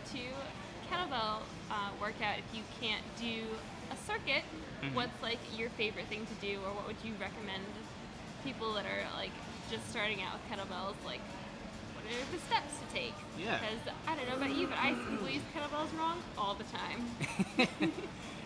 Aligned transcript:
go-to 0.00 0.24
kettlebell 0.90 1.40
uh, 1.70 1.90
workout 2.00 2.38
if 2.38 2.44
you 2.54 2.62
can't 2.80 3.02
do 3.20 3.44
a 3.92 3.96
circuit? 4.06 4.42
Mhm. 4.82 4.94
What's 4.94 5.22
like 5.22 5.38
your 5.56 5.70
favorite 5.70 6.06
thing 6.06 6.26
to 6.26 6.34
do, 6.46 6.58
or 6.64 6.72
what 6.72 6.86
would 6.86 6.96
you 7.04 7.12
recommend 7.20 7.64
people 8.44 8.72
that 8.74 8.86
are 8.86 9.04
like 9.16 9.30
just 9.70 9.88
starting 9.90 10.22
out 10.22 10.34
with 10.34 10.44
kettlebells? 10.50 10.94
Like, 11.04 11.20
what 11.94 12.04
are 12.06 12.32
the 12.32 12.40
steps 12.46 12.78
to 12.80 12.94
take? 12.94 13.14
Yeah. 13.38 13.58
Because 13.58 13.94
I 14.06 14.16
don't 14.16 14.28
know 14.28 14.36
about 14.36 14.56
you, 14.56 14.66
but 14.66 14.78
I 14.78 14.94
people 14.94 15.28
use 15.28 15.42
kettlebells 15.54 15.96
wrong 15.98 16.18
all 16.38 16.54
the 16.54 16.64
time. 16.64 17.92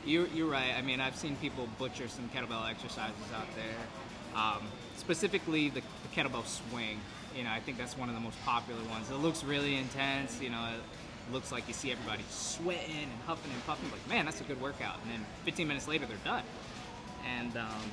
You're, 0.06 0.26
you're 0.34 0.50
right. 0.50 0.74
I 0.76 0.82
mean, 0.82 1.00
I've 1.00 1.16
seen 1.16 1.34
people 1.36 1.66
butcher 1.78 2.08
some 2.08 2.28
kettlebell 2.28 2.68
exercises 2.68 3.14
out 3.34 3.46
there. 3.56 4.38
Um, 4.38 4.66
specifically, 4.98 5.70
the, 5.70 5.80
the 5.80 6.08
kettlebell 6.14 6.44
swing. 6.46 7.00
You 7.34 7.44
know, 7.44 7.50
I 7.50 7.60
think 7.60 7.78
that's 7.78 7.96
one 7.96 8.10
of 8.10 8.14
the 8.14 8.20
most 8.20 8.36
popular 8.44 8.84
ones. 8.90 9.08
It 9.08 9.14
looks 9.14 9.42
really 9.42 9.76
intense. 9.76 10.42
You 10.42 10.50
know, 10.50 10.68
looks 11.32 11.52
like 11.52 11.66
you 11.68 11.74
see 11.74 11.92
everybody 11.92 12.24
sweating 12.28 12.96
and 13.02 13.22
huffing 13.26 13.52
and 13.52 13.66
puffing. 13.66 13.90
Like, 13.90 14.06
man, 14.08 14.24
that's 14.24 14.40
a 14.40 14.44
good 14.44 14.60
workout. 14.60 14.98
And 15.02 15.12
then 15.12 15.26
15 15.44 15.66
minutes 15.66 15.88
later, 15.88 16.06
they're 16.06 16.16
done. 16.24 16.44
And 17.38 17.56
um, 17.56 17.90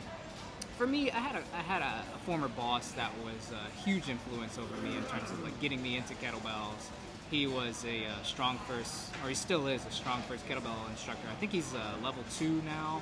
for 0.78 0.88
me, 0.88 1.12
I 1.12 1.20
had 1.20 1.36
a 1.36 1.44
I 1.56 1.62
had 1.62 1.82
a, 1.82 2.04
a 2.16 2.18
former 2.26 2.48
boss 2.48 2.92
that 2.94 3.12
was 3.24 3.52
a 3.52 3.80
huge 3.82 4.10
influence 4.10 4.58
over 4.58 4.76
me 4.82 4.98
in 4.98 5.04
terms 5.04 5.30
of 5.30 5.44
like 5.44 5.60
getting 5.62 5.82
me 5.82 5.98
into 5.98 6.14
kettlebells. 6.16 6.90
He 7.30 7.48
was 7.48 7.86
a 7.86 8.08
uh, 8.08 8.24
strong 8.24 8.58
first, 8.68 9.10
or 9.24 9.30
he 9.30 9.36
still 9.36 9.68
is 9.68 9.86
a 9.86 9.90
StrongFirst 9.90 10.46
kettlebell 10.50 10.90
instructor. 10.90 11.28
I 11.32 11.36
think 11.36 11.54
he's 11.54 11.74
uh, 11.74 11.96
level 12.04 12.24
two 12.38 12.62
now. 12.66 13.02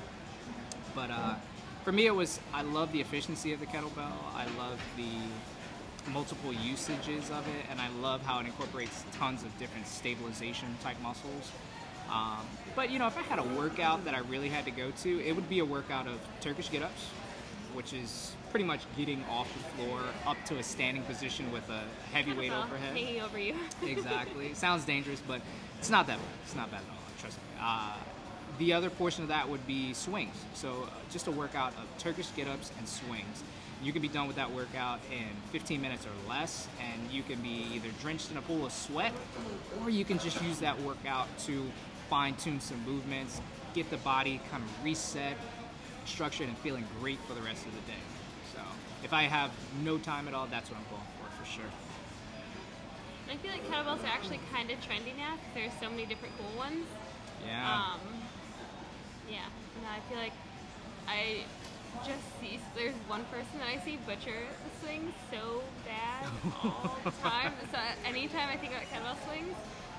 But 0.94 1.10
uh, 1.10 1.34
for 1.84 1.90
me, 1.90 2.06
it 2.06 2.14
was 2.14 2.38
I 2.52 2.62
love 2.62 2.92
the 2.92 3.00
efficiency 3.00 3.52
of 3.52 3.60
the 3.60 3.66
kettlebell. 3.66 4.12
I 4.34 4.46
love 4.56 4.80
the 4.96 5.08
multiple 6.08 6.52
usages 6.52 7.30
of 7.30 7.46
it, 7.48 7.66
and 7.70 7.80
I 7.80 7.88
love 8.00 8.22
how 8.22 8.40
it 8.40 8.46
incorporates 8.46 9.04
tons 9.18 9.42
of 9.42 9.56
different 9.58 9.86
stabilization 9.86 10.76
type 10.82 11.00
muscles. 11.02 11.52
Um, 12.10 12.46
but 12.74 12.90
you 12.90 12.98
know, 12.98 13.06
if 13.06 13.16
I 13.16 13.22
had 13.22 13.38
a 13.38 13.44
workout 13.56 14.04
that 14.04 14.14
I 14.14 14.20
really 14.20 14.48
had 14.48 14.64
to 14.64 14.70
go 14.70 14.90
to, 14.90 15.20
it 15.24 15.34
would 15.34 15.48
be 15.48 15.60
a 15.60 15.64
workout 15.64 16.06
of 16.06 16.18
Turkish 16.40 16.70
get-ups, 16.70 17.06
which 17.72 17.92
is 17.92 18.34
pretty 18.50 18.64
much 18.64 18.80
getting 18.96 19.24
off 19.30 19.48
the 19.52 19.84
floor 19.84 20.00
up 20.26 20.36
to 20.46 20.58
a 20.58 20.62
standing 20.62 21.02
position 21.04 21.50
with 21.52 21.68
a 21.70 21.82
heavy 22.12 22.32
weight 22.32 22.50
overhead. 22.50 22.96
hanging 22.96 23.20
over 23.20 23.38
you. 23.38 23.54
exactly. 23.86 24.46
It 24.48 24.56
sounds 24.56 24.84
dangerous, 24.84 25.22
but 25.26 25.40
it's 25.78 25.90
not 25.90 26.06
that 26.08 26.18
bad. 26.18 26.26
It's 26.44 26.56
not 26.56 26.70
bad 26.70 26.80
at 26.80 26.90
all. 26.90 26.96
Trust 27.20 27.36
me. 27.36 27.42
Uh, 27.60 27.94
the 28.58 28.72
other 28.72 28.90
portion 28.90 29.22
of 29.22 29.28
that 29.28 29.48
would 29.48 29.64
be 29.66 29.94
swings. 29.94 30.34
So 30.54 30.82
uh, 30.84 30.90
just 31.12 31.28
a 31.28 31.30
workout 31.30 31.72
of 31.74 31.86
Turkish 31.98 32.28
get-ups 32.34 32.72
and 32.78 32.88
swings. 32.88 33.44
You 33.82 33.92
can 33.92 34.02
be 34.02 34.08
done 34.08 34.26
with 34.26 34.36
that 34.36 34.50
workout 34.50 35.00
in 35.10 35.28
15 35.52 35.80
minutes 35.80 36.06
or 36.06 36.28
less, 36.28 36.68
and 36.80 37.10
you 37.10 37.22
can 37.22 37.40
be 37.40 37.66
either 37.74 37.88
drenched 38.00 38.30
in 38.30 38.36
a 38.36 38.42
pool 38.42 38.66
of 38.66 38.72
sweat, 38.72 39.12
or 39.80 39.88
you 39.88 40.04
can 40.04 40.18
just 40.18 40.42
use 40.42 40.58
that 40.58 40.78
workout 40.82 41.26
to 41.46 41.64
fine-tune 42.10 42.60
some 42.60 42.84
movements, 42.84 43.40
get 43.72 43.88
the 43.88 43.96
body 43.98 44.40
kind 44.50 44.62
of 44.62 44.84
reset, 44.84 45.36
structured, 46.04 46.48
and 46.48 46.58
feeling 46.58 46.84
great 47.00 47.18
for 47.20 47.32
the 47.32 47.40
rest 47.40 47.64
of 47.64 47.72
the 47.72 47.80
day. 47.92 48.02
So 48.52 48.60
if 49.02 49.14
I 49.14 49.22
have 49.22 49.50
no 49.82 49.96
time 49.96 50.28
at 50.28 50.34
all, 50.34 50.46
that's 50.46 50.68
what 50.70 50.78
I'm 50.78 50.86
going 50.90 51.06
for, 51.18 51.42
for 51.42 51.50
sure. 51.50 51.70
I 53.30 53.36
feel 53.36 53.52
like 53.52 53.64
kettlebells 53.66 54.02
are 54.02 54.12
actually 54.12 54.40
kind 54.52 54.70
of 54.70 54.78
trendy 54.80 55.16
now 55.16 55.36
because 55.36 55.54
there's 55.54 55.72
so 55.80 55.88
many 55.88 56.04
different 56.04 56.34
cool 56.36 56.58
ones. 56.58 56.84
Yeah. 57.46 57.94
Um, 57.94 58.00
yeah, 59.30 59.46
and 59.76 59.86
I 59.86 60.00
feel 60.10 60.18
like 60.18 60.32
I 61.06 61.44
just 62.06 62.22
see 62.40 62.58
there's 62.74 62.94
one 63.08 63.24
person 63.26 63.58
that 63.58 63.68
I 63.68 63.84
see 63.84 63.98
butcher 64.06 64.36
the 64.64 64.86
swings 64.86 65.12
so 65.30 65.62
bad 65.86 66.26
all 66.62 66.96
the 67.04 67.10
time. 67.22 67.52
So 67.72 67.78
anytime 68.06 68.48
I 68.52 68.56
think 68.56 68.72
about 68.72 68.84
kettlebell 68.92 69.16
swings, 69.28 69.56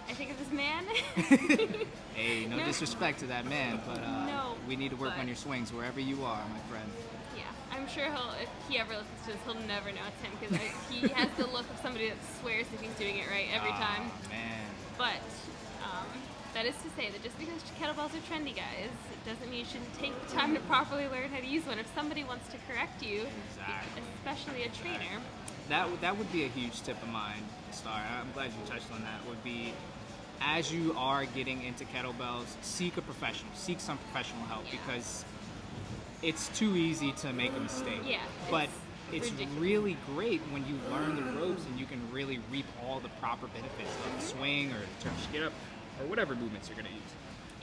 I 0.09 0.13
think 0.13 0.31
of 0.31 0.40
this 0.40 0.51
man. 0.51 0.84
Hey, 2.13 2.46
no, 2.46 2.57
No. 2.57 2.66
disrespect 2.66 3.19
to 3.19 3.28
that 3.28 3.46
man, 3.46 3.80
but 3.88 4.00
uh, 4.03 4.25
No, 4.28 4.56
we 4.68 4.75
need 4.75 4.90
to 4.90 4.97
work 4.97 5.18
on 5.18 5.28
your 5.28 5.38
swings 5.38 5.72
wherever 5.72 6.00
you 6.00 6.24
are, 6.25 6.41
my 6.51 6.59
friend. 6.69 6.90
yeah, 7.38 7.44
I'm 7.72 7.88
sure 7.88 8.03
he'll 8.06 8.35
if 8.41 8.50
he 8.68 8.78
ever 8.80 8.91
listens 8.91 9.22
to 9.25 9.31
this, 9.31 9.40
he'll 9.46 9.68
never 9.68 9.91
know 9.91 10.01
it's 10.07 10.22
him 10.22 10.31
because 10.40 10.57
he 10.91 11.07
has 11.13 11.30
the 11.38 11.47
look 11.47 11.63
of 11.69 11.78
somebody 11.81 12.09
that 12.09 12.18
swears 12.41 12.68
that 12.68 12.81
he's 12.81 12.91
doing 13.00 13.18
it 13.18 13.30
right 13.31 13.47
every 13.56 13.72
Aw, 13.72 13.80
time. 13.80 14.12
man. 14.30 14.66
But 14.97 15.24
that 16.53 16.66
is 16.66 16.75
to 16.84 16.89
say 16.95 17.09
that 17.09 17.23
just 17.23 17.38
because 17.39 17.62
kettlebells 17.79 18.13
are 18.13 18.23
trendy, 18.29 18.56
guys, 18.56 18.91
it 19.12 19.29
doesn't 19.29 19.50
mean 19.50 19.59
you 19.59 19.66
shouldn't 19.66 19.94
take 20.00 20.13
the 20.28 20.34
time 20.34 20.53
to 20.53 20.59
properly 20.62 21.07
learn 21.07 21.29
how 21.29 21.39
to 21.39 21.47
use 21.47 21.66
one. 21.66 21.79
If 21.79 21.88
somebody 21.95 22.23
wants 22.23 22.50
to 22.50 22.57
correct 22.67 23.01
you, 23.03 23.25
Exactly. 23.50 24.03
especially 24.19 24.63
a 24.63 24.69
trainer, 24.69 25.22
That 25.69 25.89
would- 25.89 26.01
that 26.01 26.17
would 26.17 26.31
be 26.34 26.44
a 26.44 26.50
huge 26.50 26.81
tip 26.81 27.01
of 27.01 27.07
mine, 27.09 27.47
Star. 27.72 28.03
I'm 28.19 28.31
glad 28.34 28.51
you 28.51 28.59
touched 28.66 28.91
on 28.91 29.03
that. 29.03 29.25
Would 29.28 29.41
be 29.44 29.73
as 30.41 30.73
you 30.73 30.94
are 30.97 31.25
getting 31.25 31.63
into 31.63 31.85
kettlebells, 31.85 32.47
seek 32.62 32.97
a 32.97 33.01
professional, 33.01 33.53
seek 33.53 33.79
some 33.79 33.97
professional 33.97 34.44
help 34.47 34.66
Yeah. 34.66 34.79
because 34.83 35.23
it's 36.22 36.50
too 36.50 36.75
easy 36.75 37.13
to 37.13 37.31
make 37.31 37.53
a 37.56 37.59
mistake. 37.59 38.01
Yeah, 38.03 38.19
but 38.50 38.69
it's 39.13 39.31
really 39.57 39.97
great 40.07 40.41
when 40.51 40.66
you 40.68 40.79
learn 40.89 41.16
the 41.16 41.39
ropes 41.39 41.63
and 41.66 41.79
you 41.79 41.85
can 41.85 42.01
really 42.12 42.39
reap 42.50 42.66
all 42.83 43.00
the 43.00 43.09
proper 43.22 43.47
benefits 43.47 43.89
of 43.89 44.03
the 44.03 44.09
mm-hmm. 44.19 44.39
swing 44.39 44.72
or 44.73 44.79
the 44.79 45.03
Turkish 45.03 45.28
get 45.31 45.44
up 45.44 45.53
or 46.01 46.07
whatever 46.07 46.35
movements 46.35 46.67
you're 46.67 46.78
gonna 46.78 46.89
use. 46.89 47.13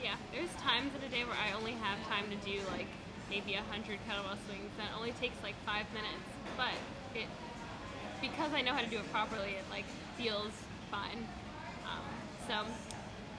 yeah, 0.03 0.15
there's 0.33 0.51
times 0.63 0.95
in 0.95 1.03
a 1.03 1.11
day 1.11 1.25
where 1.25 1.37
I 1.37 1.53
only 1.59 1.73
have 1.73 1.99
time 2.07 2.31
to 2.31 2.39
do 2.47 2.63
like 2.71 2.87
maybe 3.29 3.55
a 3.55 3.63
hundred 3.71 3.99
kettlebell 4.07 4.39
swings. 4.47 4.71
That 4.79 4.95
only 4.97 5.13
takes 5.13 5.37
like 5.43 5.55
five 5.67 5.87
minutes, 5.93 6.25
but 6.57 6.73
it 7.15 7.27
because 8.21 8.53
I 8.53 8.63
know 8.63 8.73
how 8.73 8.83
to 8.83 8.91
do 8.91 8.99
it 8.99 9.11
properly, 9.13 9.59
it 9.59 9.65
like 9.71 9.85
feels 10.17 10.53
fine. 10.91 11.27
Um, 11.85 12.07
so, 12.47 12.67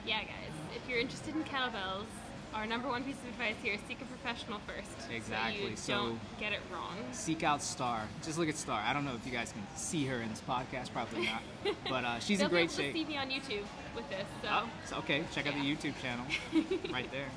yeah, 0.06 0.20
guys, 0.20 0.54
if 0.74 0.88
you're 0.88 0.98
interested 0.98 1.34
in 1.34 1.44
kettlebells, 1.44 2.08
our 2.54 2.66
number 2.66 2.88
one 2.88 3.04
piece 3.04 3.16
of 3.16 3.28
advice 3.28 3.54
here 3.62 3.74
is 3.74 3.80
seek 3.86 4.00
a 4.00 4.04
professional 4.04 4.60
first. 4.66 5.10
Exactly, 5.10 5.76
So 5.76 5.92
don't 5.92 6.20
get 6.40 6.52
it 6.52 6.60
wrong. 6.72 6.96
Seek 7.12 7.42
out 7.42 7.62
Star. 7.62 8.02
Just 8.24 8.38
look 8.38 8.48
at 8.48 8.56
Star. 8.56 8.82
I 8.84 8.92
don't 8.92 9.04
know 9.04 9.14
if 9.14 9.24
you 9.24 9.32
guys 9.32 9.52
can 9.52 9.66
see 9.76 10.04
her 10.06 10.20
in 10.20 10.28
this 10.28 10.42
podcast, 10.48 10.92
probably 10.92 11.26
not, 11.26 11.42
but 11.88 12.04
uh, 12.04 12.18
she's 12.18 12.40
in 12.40 12.48
great 12.50 12.70
shape. 12.70 12.92
to 12.92 12.98
see 12.98 13.04
me 13.04 13.16
on 13.16 13.28
YouTube 13.30 13.62
with 13.94 14.08
this. 14.10 14.26
So. 14.42 14.48
Oh, 14.50 14.68
so 14.86 14.96
okay, 14.98 15.24
check 15.32 15.46
out 15.46 15.54
the 15.54 15.60
YouTube 15.60 15.94
channel 16.02 16.24
right 16.92 17.10
there. 17.12 17.28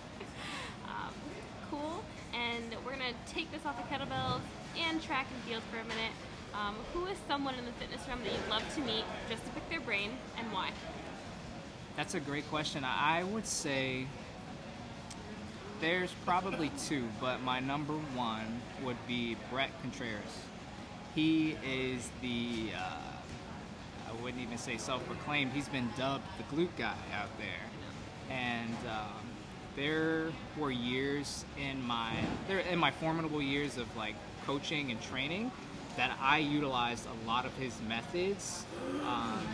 um, 0.88 1.14
cool. 1.70 2.04
And 2.34 2.64
we're 2.84 2.92
gonna 2.94 3.14
take 3.28 3.52
this 3.52 3.66
off 3.66 3.80
of 3.80 3.88
kettlebells 3.90 4.42
and 4.88 5.02
track 5.02 5.28
and 5.34 5.44
field 5.44 5.62
for 5.72 5.78
a 5.78 5.84
minute. 5.84 6.12
Um, 6.56 6.76
who 6.94 7.06
is 7.08 7.18
someone 7.28 7.56
in 7.56 7.66
the 7.66 7.72
fitness 7.74 8.08
realm 8.08 8.20
that 8.24 8.32
you'd 8.32 8.50
love 8.50 8.64
to 8.76 8.82
meet, 8.82 9.04
just 9.28 9.44
to 9.46 9.50
pick 9.52 9.68
their 9.70 9.80
brain, 9.82 10.12
and 10.38 10.52
why? 10.52 10.70
That's 11.96 12.14
a 12.14 12.20
great 12.20 12.48
question. 12.50 12.84
I 12.84 13.24
would 13.24 13.46
say 13.48 14.06
there's 15.82 16.12
probably 16.26 16.72
two, 16.88 17.08
but 17.20 17.42
my 17.42 17.60
number 17.60 17.94
one 17.94 18.62
would 18.84 18.98
be 19.08 19.36
Bret 19.52 19.70
Contreras. 19.82 20.24
He 21.16 21.58
is 21.66 22.10
the, 22.22 22.72
uh, 22.76 24.10
I 24.10 24.24
wouldn't 24.24 24.42
even 24.42 24.58
say 24.58 24.78
self 24.78 25.06
proclaimed, 25.08 25.52
he's 25.54 25.70
been 25.70 25.90
dubbed 25.98 26.24
the 26.38 26.56
glute 26.56 26.76
guy 26.78 26.96
out 27.14 27.30
there. 27.38 28.36
And 28.36 28.76
um, 28.90 29.26
there 29.76 30.32
were 30.58 30.72
years 30.72 31.46
in 31.62 31.82
my, 31.86 32.12
there 32.48 32.60
in 32.60 32.80
my 32.80 32.92
formidable 32.92 33.42
years 33.42 33.78
of 33.78 33.96
like 33.96 34.16
coaching 34.46 34.92
and 34.92 35.02
training 35.02 35.52
that 35.98 36.18
I 36.20 36.40
utilized 36.40 37.08
a 37.08 37.28
lot 37.28 37.46
of 37.46 37.56
his 37.58 37.80
methods. 37.88 38.66
Um, 39.06 39.48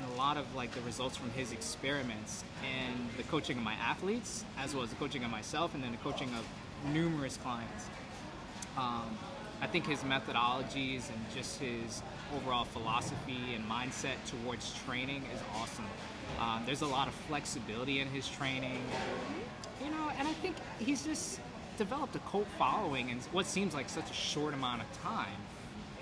and 0.00 0.12
a 0.12 0.16
lot 0.16 0.36
of 0.36 0.54
like 0.54 0.72
the 0.72 0.80
results 0.82 1.16
from 1.16 1.30
his 1.30 1.52
experiments 1.52 2.44
and 2.62 3.08
the 3.16 3.22
coaching 3.24 3.56
of 3.56 3.62
my 3.62 3.74
athletes 3.74 4.44
as 4.58 4.74
well 4.74 4.82
as 4.82 4.90
the 4.90 4.96
coaching 4.96 5.24
of 5.24 5.30
myself 5.30 5.74
and 5.74 5.82
then 5.82 5.90
the 5.92 5.98
coaching 5.98 6.28
of 6.34 6.92
numerous 6.92 7.36
clients. 7.38 7.86
Um, 8.76 9.16
i 9.60 9.66
think 9.66 9.86
his 9.86 10.00
methodologies 10.00 11.10
and 11.10 11.20
just 11.34 11.60
his 11.60 12.02
overall 12.34 12.64
philosophy 12.64 13.54
and 13.54 13.68
mindset 13.68 14.16
towards 14.26 14.72
training 14.86 15.22
is 15.34 15.40
awesome. 15.56 15.84
Um, 16.38 16.62
there's 16.64 16.82
a 16.82 16.86
lot 16.86 17.08
of 17.08 17.14
flexibility 17.14 18.00
in 18.00 18.08
his 18.08 18.28
training. 18.28 18.82
You 19.84 19.90
know 19.90 20.10
and 20.18 20.28
i 20.28 20.32
think 20.34 20.56
he's 20.78 21.04
just 21.04 21.40
developed 21.78 22.14
a 22.14 22.18
cult 22.20 22.46
following 22.58 23.08
in 23.08 23.18
what 23.32 23.46
seems 23.46 23.74
like 23.74 23.88
such 23.88 24.10
a 24.10 24.14
short 24.14 24.52
amount 24.54 24.82
of 24.82 25.02
time 25.02 25.40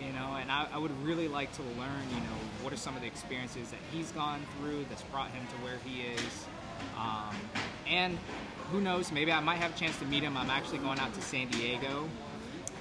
you 0.05 0.13
know 0.13 0.37
and 0.41 0.51
I, 0.51 0.67
I 0.73 0.79
would 0.79 0.93
really 1.05 1.29
like 1.29 1.53
to 1.55 1.63
learn 1.63 2.03
you 2.11 2.21
know 2.21 2.39
what 2.63 2.73
are 2.73 2.77
some 2.77 2.95
of 2.95 3.03
the 3.03 3.07
experiences 3.07 3.71
that 3.71 3.81
he's 3.93 4.11
gone 4.13 4.41
through 4.59 4.85
that's 4.89 5.03
brought 5.03 5.31
him 5.31 5.47
to 5.47 5.65
where 5.65 5.79
he 5.85 6.03
is 6.03 6.47
um, 6.97 7.35
and 7.89 8.19
who 8.71 8.81
knows 8.81 9.11
maybe 9.13 9.33
i 9.33 9.41
might 9.41 9.57
have 9.57 9.75
a 9.75 9.79
chance 9.79 9.99
to 9.99 10.05
meet 10.07 10.23
him 10.23 10.37
i'm 10.37 10.51
actually 10.51 10.79
going 10.79 10.99
out 10.99 11.13
to 11.15 11.23
san 11.23 11.49
diego 11.49 12.09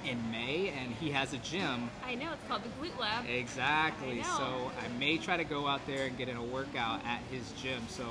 in 0.06 0.30
may 0.30 0.68
and 0.68 0.94
he 0.94 1.10
has 1.10 1.32
a 1.34 1.38
gym 1.38 1.90
I 2.06 2.14
know 2.14 2.32
it's 2.32 2.46
called 2.48 2.62
the 2.62 2.68
Glute 2.80 2.98
Lab. 2.98 3.26
exactly 3.28 4.20
I 4.20 4.36
so 4.38 4.70
i 4.82 4.98
may 4.98 5.18
try 5.18 5.36
to 5.36 5.44
go 5.44 5.66
out 5.66 5.86
there 5.86 6.06
and 6.06 6.16
get 6.16 6.28
in 6.28 6.36
a 6.36 6.42
workout 6.42 7.04
at 7.04 7.20
his 7.30 7.50
gym 7.60 7.82
so 7.88 8.04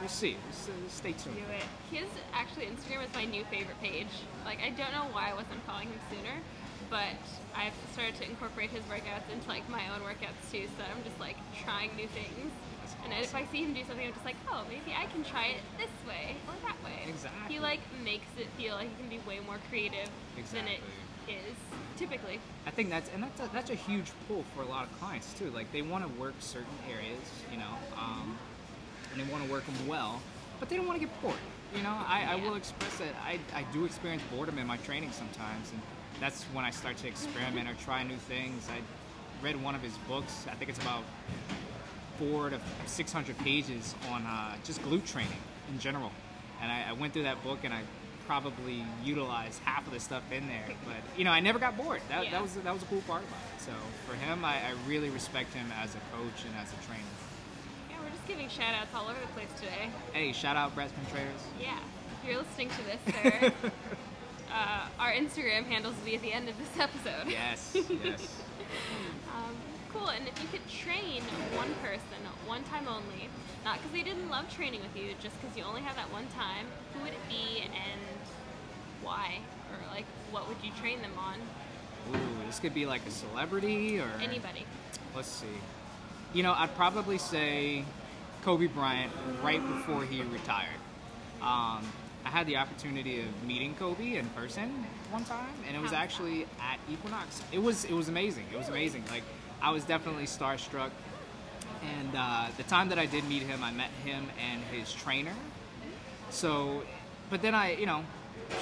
we'll 0.00 0.08
see 0.08 0.34
uh, 0.34 0.70
stay 0.88 1.12
tuned 1.12 1.36
Do 1.36 1.42
it. 1.52 1.96
His 1.96 2.08
actually 2.32 2.66
Instagram 2.66 3.04
is 3.06 3.14
my 3.14 3.24
new 3.24 3.44
favorite 3.44 3.80
page. 3.80 4.08
Like 4.44 4.58
I 4.60 4.70
don't 4.70 4.92
know 4.92 5.06
why 5.12 5.30
I 5.30 5.34
wasn't 5.34 5.64
following 5.66 5.88
him 5.88 6.00
sooner, 6.10 6.36
but 6.90 7.16
I've 7.54 7.74
started 7.92 8.14
to 8.16 8.24
incorporate 8.28 8.70
his 8.70 8.82
workouts 8.84 9.28
into 9.32 9.48
like 9.48 9.68
my 9.68 9.82
own 9.94 10.00
workouts 10.00 10.38
too. 10.50 10.66
So 10.76 10.84
I'm 10.84 11.02
just 11.04 11.18
like 11.20 11.36
trying 11.64 11.94
new 11.96 12.08
things. 12.08 12.52
That's 12.80 12.94
And 13.04 13.12
if 13.12 13.34
I 13.34 13.44
see 13.46 13.64
him 13.64 13.74
do 13.74 13.82
something, 13.84 14.06
I'm 14.06 14.12
just 14.12 14.24
like, 14.24 14.36
oh, 14.50 14.64
maybe 14.68 14.94
I 14.96 15.06
can 15.06 15.24
try 15.24 15.56
it 15.56 15.62
this 15.78 15.92
way 16.06 16.36
or 16.46 16.54
that 16.64 16.76
way. 16.84 17.08
Exactly. 17.08 17.54
He 17.54 17.60
like 17.60 17.80
makes 18.04 18.28
it 18.38 18.48
feel 18.56 18.74
like 18.74 18.88
he 18.88 18.96
can 18.96 19.08
be 19.08 19.20
way 19.26 19.40
more 19.40 19.58
creative 19.70 20.08
than 20.52 20.66
it 20.68 20.80
is 21.28 21.56
typically. 21.96 22.40
I 22.66 22.70
think 22.70 22.90
that's 22.90 23.10
and 23.14 23.22
that's 23.22 23.40
a, 23.40 23.50
that's 23.52 23.70
a 23.70 23.74
huge 23.74 24.12
pull 24.28 24.44
for 24.54 24.62
a 24.62 24.66
lot 24.66 24.84
of 24.84 25.00
clients 25.00 25.32
too. 25.34 25.50
Like 25.50 25.70
they 25.72 25.82
want 25.82 26.06
to 26.06 26.20
work 26.20 26.34
certain 26.40 26.76
areas, 26.90 27.24
you 27.50 27.58
know, 27.58 27.74
um, 27.96 28.38
and 29.12 29.20
they 29.20 29.32
want 29.32 29.44
to 29.44 29.50
work 29.50 29.64
them 29.66 29.88
well, 29.88 30.20
but 30.60 30.68
they 30.68 30.76
don't 30.76 30.86
want 30.86 31.00
to 31.00 31.06
get 31.06 31.22
bored. 31.22 31.34
You 31.74 31.82
know, 31.82 31.94
I, 32.06 32.24
I 32.30 32.34
will 32.36 32.54
express 32.54 32.96
that 32.98 33.14
I, 33.24 33.38
I 33.54 33.64
do 33.72 33.84
experience 33.84 34.22
boredom 34.32 34.58
in 34.58 34.66
my 34.66 34.76
training 34.78 35.10
sometimes, 35.12 35.72
and 35.72 35.82
that's 36.20 36.42
when 36.52 36.64
I 36.64 36.70
start 36.70 36.96
to 36.98 37.08
experiment 37.08 37.68
or 37.68 37.74
try 37.74 38.02
new 38.02 38.16
things. 38.16 38.68
I 38.70 38.80
read 39.44 39.62
one 39.62 39.74
of 39.74 39.82
his 39.82 39.96
books. 40.08 40.46
I 40.50 40.54
think 40.54 40.70
it's 40.70 40.78
about 40.80 41.02
four 42.18 42.50
to 42.50 42.58
six 42.86 43.12
hundred 43.12 43.38
pages 43.38 43.94
on 44.10 44.22
uh, 44.24 44.54
just 44.64 44.80
glute 44.82 45.06
training 45.06 45.36
in 45.72 45.78
general, 45.78 46.12
and 46.62 46.70
I, 46.72 46.86
I 46.90 46.92
went 46.92 47.12
through 47.12 47.24
that 47.24 47.42
book 47.44 47.60
and 47.64 47.72
I 47.74 47.80
probably 48.26 48.82
utilized 49.04 49.60
half 49.62 49.86
of 49.86 49.92
the 49.92 50.00
stuff 50.00 50.22
in 50.32 50.48
there. 50.48 50.64
But 50.84 50.96
you 51.18 51.24
know, 51.24 51.30
I 51.30 51.40
never 51.40 51.58
got 51.58 51.76
bored. 51.76 52.00
That, 52.08 52.24
Yeah. 52.24 52.30
that 52.32 52.42
was 52.42 52.54
that 52.54 52.72
was 52.72 52.82
a 52.82 52.86
cool 52.86 53.02
part 53.02 53.22
about 53.22 53.38
it. 53.56 53.62
So 53.62 53.72
for 54.08 54.14
him, 54.16 54.44
I, 54.44 54.54
I 54.56 54.72
really 54.88 55.10
respect 55.10 55.52
him 55.54 55.66
as 55.82 55.94
a 55.94 55.98
coach 56.16 56.44
and 56.46 56.54
as 56.60 56.72
a 56.72 56.86
trainer. 56.86 57.02
Yeah, 57.90 57.96
we're 58.02 58.10
just 58.10 58.26
giving 58.26 58.48
shout 58.48 58.74
outs 58.74 58.94
all 58.94 59.04
over 59.04 59.20
the 59.20 59.26
place 59.34 59.48
today. 59.56 59.90
Hey, 60.12 60.32
shout 60.32 60.56
out 60.56 60.74
Bret 60.74 60.90
Contreras. 60.96 61.42
Yeah, 61.60 61.78
if 62.22 62.28
you're 62.28 62.38
listening 62.40 62.70
to 62.70 62.82
this, 62.84 63.14
sir, 63.62 63.70
uh, 64.56 64.88
our 64.98 65.12
Instagram 65.12 65.64
handles 65.64 65.94
will 65.98 66.06
be 66.06 66.16
at 66.16 66.22
the 66.22 66.32
end 66.32 66.48
of 66.48 66.56
this 66.58 66.80
episode. 66.80 67.28
Yes, 67.28 67.76
yes. 68.04 68.42
Um, 69.34 69.54
cool. 69.92 70.08
And 70.08 70.26
if 70.26 70.42
you 70.42 70.48
could 70.48 70.66
train 70.68 71.22
one 71.54 71.72
person 71.82 72.16
one 72.46 72.62
time 72.64 72.86
only, 72.88 73.28
not 73.64 73.78
because 73.78 73.92
they 73.92 74.02
didn't 74.02 74.30
love 74.30 74.48
training 74.54 74.80
with 74.80 74.96
you, 74.96 75.12
just 75.20 75.40
because 75.40 75.56
you 75.56 75.64
only 75.64 75.82
have 75.82 75.96
that 75.96 76.10
one 76.12 76.26
time, 76.28 76.66
who 76.94 77.02
would 77.02 77.12
it 77.12 77.28
be 77.28 77.62
and 77.62 78.00
why? 79.02 79.38
Or 79.72 79.94
like, 79.94 80.04
what 80.30 80.48
would 80.48 80.56
you 80.62 80.70
train 80.80 81.02
them 81.02 81.12
on? 81.18 81.36
Ooh, 82.14 82.46
this 82.46 82.60
could 82.60 82.74
be 82.74 82.86
like 82.86 83.04
a 83.06 83.10
celebrity 83.10 83.98
or 83.98 84.08
Anybody. 84.22 84.64
Let's 85.14 85.28
see. 85.28 85.46
You 86.32 86.42
know, 86.42 86.54
I'd 86.56 86.74
probably 86.76 87.18
say 87.18 87.84
Kobe 88.42 88.66
Bryant 88.66 89.12
right 89.42 89.60
before 89.66 90.04
he 90.04 90.22
retired. 90.22 90.68
Um, 91.42 91.84
I 92.26 92.28
had 92.28 92.48
the 92.48 92.56
opportunity 92.56 93.20
of 93.20 93.44
meeting 93.46 93.76
Kobe 93.76 94.16
in 94.16 94.26
person 94.30 94.84
one 95.12 95.24
time, 95.24 95.54
and 95.68 95.76
it 95.76 95.80
was 95.80 95.92
actually 95.92 96.42
at 96.60 96.80
Equinox. 96.90 97.40
It 97.52 97.62
was 97.62 97.84
it 97.84 97.92
was 97.92 98.08
amazing. 98.08 98.46
It 98.52 98.58
was 98.58 98.68
amazing. 98.68 99.04
Like 99.10 99.22
I 99.62 99.70
was 99.70 99.84
definitely 99.84 100.24
starstruck. 100.24 100.90
And 101.98 102.10
uh, 102.16 102.48
the 102.56 102.64
time 102.64 102.88
that 102.88 102.98
I 102.98 103.06
did 103.06 103.28
meet 103.28 103.42
him, 103.42 103.62
I 103.62 103.70
met 103.70 103.90
him 104.04 104.26
and 104.50 104.60
his 104.72 104.92
trainer. 104.92 105.34
So, 106.30 106.82
but 107.30 107.42
then 107.42 107.54
I, 107.54 107.76
you 107.76 107.86
know, 107.86 108.02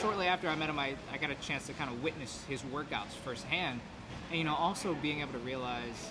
shortly 0.02 0.26
after 0.26 0.48
I 0.48 0.56
met 0.56 0.68
him, 0.68 0.78
I, 0.78 0.94
I 1.10 1.16
got 1.16 1.30
a 1.30 1.34
chance 1.36 1.66
to 1.68 1.72
kind 1.72 1.90
of 1.90 2.02
witness 2.02 2.44
his 2.46 2.60
workouts 2.62 3.12
firsthand. 3.24 3.80
And, 4.28 4.38
you 4.38 4.44
know, 4.44 4.54
also 4.54 4.94
being 4.94 5.20
able 5.20 5.32
to 5.32 5.38
realize 5.38 6.10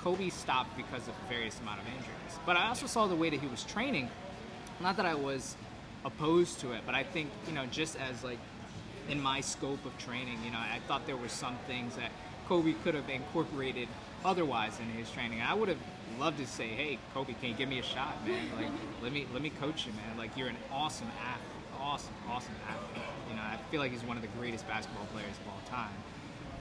Kobe 0.00 0.30
stopped 0.30 0.76
because 0.76 1.06
of 1.06 1.14
various 1.28 1.60
amount 1.60 1.80
of 1.80 1.86
injuries. 1.86 2.40
But 2.44 2.56
I 2.56 2.68
also 2.68 2.86
saw 2.86 3.06
the 3.06 3.16
way 3.16 3.30
that 3.30 3.38
he 3.38 3.46
was 3.46 3.62
training. 3.62 4.10
Not 4.80 4.96
that 4.96 5.06
I 5.06 5.14
was 5.14 5.54
opposed 6.04 6.60
to 6.60 6.72
it, 6.72 6.82
but 6.86 6.94
I 6.94 7.02
think, 7.02 7.30
you 7.46 7.52
know, 7.54 7.66
just 7.66 7.96
as 7.96 8.22
like 8.24 8.38
in 9.08 9.20
my 9.20 9.40
scope 9.40 9.84
of 9.84 9.96
training, 9.98 10.38
you 10.44 10.50
know, 10.50 10.58
I 10.58 10.78
thought 10.86 11.06
there 11.06 11.16
were 11.16 11.28
some 11.28 11.56
things 11.66 11.96
that 11.96 12.10
Kobe 12.46 12.74
could 12.84 12.94
have 12.94 13.08
incorporated 13.08 13.88
otherwise 14.24 14.78
in 14.80 14.86
his 14.96 15.10
training. 15.10 15.40
I 15.40 15.54
would 15.54 15.68
have 15.68 15.78
loved 16.18 16.38
to 16.38 16.46
say, 16.46 16.68
"Hey, 16.68 16.98
Kobe, 17.14 17.34
can 17.34 17.50
you 17.50 17.54
give 17.54 17.68
me 17.68 17.78
a 17.78 17.82
shot, 17.82 18.26
man? 18.26 18.48
Like, 18.56 18.70
let 19.02 19.12
me 19.12 19.26
let 19.32 19.42
me 19.42 19.50
coach 19.50 19.86
you, 19.86 19.92
man. 19.92 20.16
Like, 20.16 20.36
you're 20.36 20.48
an 20.48 20.56
awesome 20.72 21.10
athlete, 21.20 21.80
awesome, 21.80 22.14
awesome 22.28 22.54
athlete. 22.68 23.04
You 23.30 23.36
know, 23.36 23.42
I 23.42 23.58
feel 23.70 23.80
like 23.80 23.92
he's 23.92 24.04
one 24.04 24.16
of 24.16 24.22
the 24.22 24.30
greatest 24.38 24.66
basketball 24.66 25.06
players 25.12 25.30
of 25.30 25.48
all 25.48 25.60
time. 25.68 25.94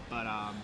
But 0.09 0.27
um, 0.27 0.61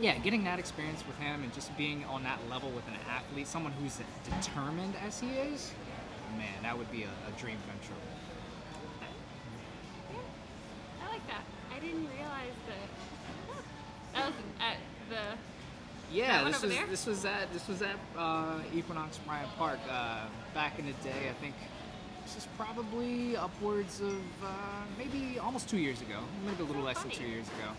yeah, 0.00 0.18
getting 0.18 0.44
that 0.44 0.58
experience 0.58 1.02
with 1.06 1.18
him 1.18 1.42
and 1.42 1.52
just 1.54 1.76
being 1.76 2.04
on 2.04 2.22
that 2.24 2.38
level 2.50 2.70
with 2.70 2.86
an 2.88 2.96
athlete, 3.10 3.46
someone 3.46 3.72
who's 3.72 3.98
determined 4.24 4.94
as 5.06 5.20
he 5.20 5.28
is, 5.28 5.72
man, 6.36 6.62
that 6.62 6.76
would 6.76 6.90
be 6.90 7.02
a, 7.02 7.08
a 7.08 7.40
dream 7.40 7.56
come 7.66 7.78
true. 7.82 7.96
Yeah, 10.12 11.06
I 11.06 11.12
like 11.12 11.26
that. 11.28 11.42
I 11.74 11.78
didn't 11.80 12.08
realize 12.16 12.56
that. 12.68 12.88
That 14.14 14.26
was 14.26 14.34
at 14.60 14.76
the. 15.10 16.14
Yeah, 16.14 16.44
this 16.44 16.62
was 16.62 16.72
there? 16.72 16.86
this 16.86 17.06
was 17.06 17.24
at 17.24 17.52
this 17.52 17.66
was 17.66 17.82
at 17.82 17.96
uh, 18.16 18.60
Equinox 18.74 19.18
Bryant 19.18 19.48
Park 19.58 19.80
uh, 19.90 20.26
back 20.54 20.78
in 20.78 20.86
the 20.86 20.92
day. 21.02 21.28
I 21.28 21.32
think 21.40 21.54
this 22.24 22.36
is 22.36 22.46
probably 22.56 23.36
upwards 23.36 24.00
of 24.00 24.20
uh, 24.42 24.48
maybe 24.98 25.38
almost 25.38 25.68
two 25.68 25.78
years 25.78 26.00
ago, 26.00 26.20
maybe 26.44 26.62
a 26.62 26.66
little 26.66 26.82
So 26.82 26.86
less 26.86 27.02
than 27.02 27.10
two 27.10 27.24
years 27.24 27.46
ago. 27.46 27.72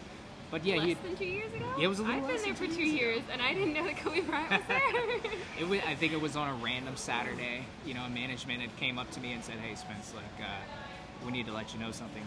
But 0.49 0.63
yeah, 0.63 0.75
less 0.77 0.85
he 0.85 0.93
than 0.93 1.15
two 1.17 1.25
years 1.25 1.53
ago? 1.53 1.65
Yeah, 1.77 1.85
it 1.85 1.87
was 1.87 1.99
a 1.99 2.03
little 2.03 2.21
I've 2.21 2.27
been 2.27 2.41
there 2.41 2.55
for 2.55 2.67
two 2.67 2.83
years 2.83 3.21
and 3.31 3.41
I 3.41 3.53
didn't 3.53 3.73
know 3.73 3.83
that 3.83 3.97
Kobe 3.97 4.21
Bryant 4.21 4.49
was 4.49 4.61
there. 4.67 4.81
it 5.59 5.67
was, 5.67 5.81
I 5.85 5.95
think 5.95 6.13
it 6.13 6.21
was 6.21 6.35
on 6.35 6.47
a 6.47 6.63
random 6.63 6.95
Saturday. 6.95 7.65
You 7.85 7.93
know, 7.93 8.07
management 8.07 8.61
had 8.61 8.75
came 8.77 8.97
up 8.97 9.11
to 9.11 9.19
me 9.19 9.33
and 9.33 9.43
said, 9.43 9.55
"Hey, 9.55 9.75
Spence, 9.75 10.13
like 10.15 10.47
uh, 10.47 11.25
we 11.25 11.31
need 11.31 11.47
to 11.47 11.53
let 11.53 11.73
you 11.73 11.79
know 11.79 11.91
something." 11.91 12.23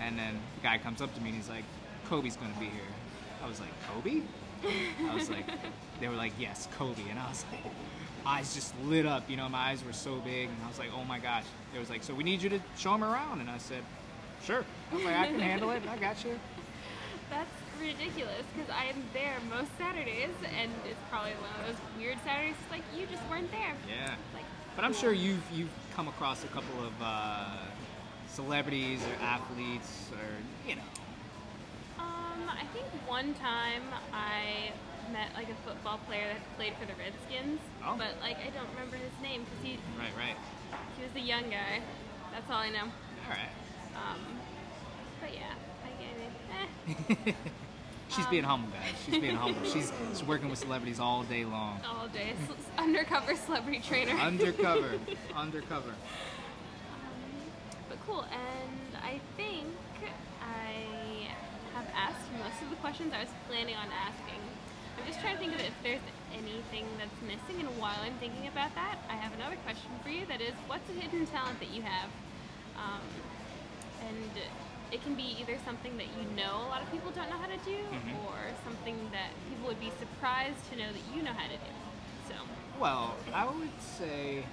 And 0.00 0.18
then 0.18 0.40
the 0.56 0.62
guy 0.62 0.78
comes 0.78 1.00
up 1.00 1.14
to 1.14 1.20
me 1.20 1.28
and 1.28 1.36
he's 1.36 1.48
like, 1.48 1.64
"Kobe's 2.06 2.36
gonna 2.36 2.58
be 2.58 2.66
here." 2.66 2.82
I 3.44 3.48
was 3.48 3.60
like, 3.60 3.70
"Kobe?" 3.86 4.22
I 5.08 5.14
was 5.14 5.30
like, 5.30 5.46
they 6.00 6.08
were 6.08 6.16
like, 6.16 6.32
"Yes, 6.38 6.66
Kobe," 6.76 7.02
and 7.08 7.18
I 7.18 7.28
was 7.28 7.44
like, 7.52 7.72
eyes 8.26 8.54
just 8.54 8.74
lit 8.84 9.06
up. 9.06 9.28
You 9.30 9.36
know, 9.36 9.48
my 9.48 9.58
eyes 9.58 9.84
were 9.84 9.92
so 9.92 10.16
big, 10.18 10.48
and 10.48 10.56
I 10.64 10.68
was 10.68 10.78
like, 10.78 10.90
"Oh 10.92 11.04
my 11.04 11.20
gosh!" 11.20 11.44
They 11.72 11.78
was 11.78 11.90
like, 11.90 12.02
"So 12.02 12.14
we 12.14 12.24
need 12.24 12.42
you 12.42 12.50
to 12.50 12.60
show 12.76 12.94
him 12.94 13.04
around," 13.04 13.40
and 13.40 13.48
I 13.48 13.58
said, 13.58 13.84
"Sure." 14.44 14.64
I 14.90 14.94
was 14.96 15.04
like, 15.04 15.16
"I 15.16 15.26
can 15.28 15.38
handle 15.38 15.70
it. 15.70 15.82
I 15.88 15.96
got 15.96 16.24
you." 16.24 16.38
That's 17.32 17.48
ridiculous 17.80 18.44
because 18.54 18.68
I 18.70 18.84
am 18.92 19.02
there 19.14 19.36
most 19.48 19.70
Saturdays, 19.78 20.36
and 20.60 20.70
it's 20.84 21.00
probably 21.10 21.32
one 21.40 21.48
of 21.60 21.66
those 21.66 21.80
weird 21.96 22.18
Saturdays. 22.24 22.54
It's 22.60 22.70
like 22.70 22.84
you 22.94 23.06
just 23.10 23.22
weren't 23.30 23.50
there. 23.50 23.72
Yeah. 23.88 24.14
Like, 24.34 24.44
But 24.76 24.84
I'm 24.84 24.92
sure 24.92 25.12
you've 25.12 25.42
you've 25.52 25.72
come 25.96 26.08
across 26.08 26.44
a 26.44 26.48
couple 26.48 26.84
of 26.84 26.92
uh, 27.00 27.56
celebrities 28.28 29.00
or 29.08 29.24
athletes 29.24 30.10
or 30.12 30.28
you 30.68 30.76
know. 30.76 30.88
Um, 31.98 32.48
I 32.52 32.64
think 32.76 32.84
one 33.08 33.32
time 33.34 33.82
I 34.12 34.72
met 35.10 35.32
like 35.34 35.48
a 35.48 35.56
football 35.66 35.98
player 36.06 36.28
that 36.28 36.56
played 36.56 36.74
for 36.78 36.84
the 36.86 36.94
Redskins, 37.00 37.60
Oh. 37.84 37.96
but 37.96 38.12
like 38.20 38.36
I 38.44 38.50
don't 38.52 38.68
remember 38.76 38.96
his 38.96 39.16
name 39.22 39.44
because 39.48 39.64
he 39.64 39.78
Right, 39.98 40.12
right. 40.20 40.36
he 40.96 41.02
was 41.02 41.16
a 41.16 41.24
young 41.26 41.48
guy. 41.48 41.80
That's 42.32 42.48
all 42.50 42.60
I 42.60 42.68
know. 42.70 42.84
All 43.24 43.30
right. 43.32 43.52
Um, 43.96 44.20
but 45.20 45.32
yeah, 45.34 45.40
I 45.48 45.56
get 45.56 45.56
it. 45.56 45.71
Eh, 47.26 47.32
She's 48.08 48.26
being 48.26 48.44
humble, 48.44 48.68
guys. 48.70 48.92
She's 49.06 49.18
being 49.20 49.36
humble. 49.36 49.62
She's, 49.72 49.90
she's 50.10 50.22
working 50.24 50.50
with 50.50 50.58
celebrities 50.58 51.00
all 51.00 51.22
day 51.22 51.44
long. 51.46 51.80
all 51.88 52.08
day, 52.08 52.34
undercover 52.76 53.34
celebrity 53.36 53.80
trainer. 53.80 54.12
Undercover. 54.12 54.90
Undercover. 55.36 55.94
But 57.88 57.98
cool, 58.06 58.24
and 58.30 58.96
I 59.02 59.18
think 59.38 59.66
I 60.42 61.28
have 61.74 61.86
asked 61.96 62.28
most 62.38 62.60
of 62.62 62.68
the 62.68 62.76
questions 62.76 63.12
I 63.16 63.20
was 63.20 63.32
planning 63.48 63.76
on 63.76 63.86
asking. 63.88 64.40
I'm 64.98 65.06
just 65.06 65.20
trying 65.20 65.36
to 65.36 65.40
think 65.40 65.54
of 65.54 65.60
if 65.60 65.72
there's 65.82 66.04
anything 66.34 66.84
that's 66.98 67.16
missing, 67.24 67.64
and 67.64 67.68
while 67.80 67.96
I'm 68.04 68.14
thinking 68.20 68.46
about 68.46 68.74
that, 68.74 68.96
I 69.08 69.14
have 69.14 69.32
another 69.34 69.56
question 69.64 69.88
for 70.02 70.10
you. 70.10 70.26
That 70.26 70.42
is, 70.42 70.52
what's 70.66 70.88
a 70.90 70.92
hidden 70.92 71.24
talent 71.26 71.60
that 71.60 71.70
you 71.72 71.80
have? 71.80 72.10
Um, 72.76 73.00
and 74.04 74.30
it 74.92 75.02
can 75.02 75.14
be 75.14 75.36
either 75.40 75.56
something 75.64 75.96
that 75.96 76.06
you 76.06 76.24
know 76.36 76.58
a 76.66 76.68
lot 76.68 76.82
of 76.82 76.90
people 76.92 77.10
don't 77.12 77.30
know 77.30 77.38
how 77.38 77.46
to 77.46 77.56
do, 77.64 77.78
Mhm. 77.92 78.24
or 78.26 78.36
something 78.64 78.96
that 79.12 79.30
people 79.48 79.66
would 79.66 79.80
be 79.80 79.90
surprised 79.98 80.68
to 80.70 80.76
know 80.76 80.92
that 80.92 81.00
you 81.16 81.22
know 81.22 81.32
how 81.32 81.44
to 81.48 81.56
do. 81.56 81.72
So, 82.28 82.34
Well, 82.78 83.16
I 83.32 83.44
would 83.46 83.80
say. 83.80 84.44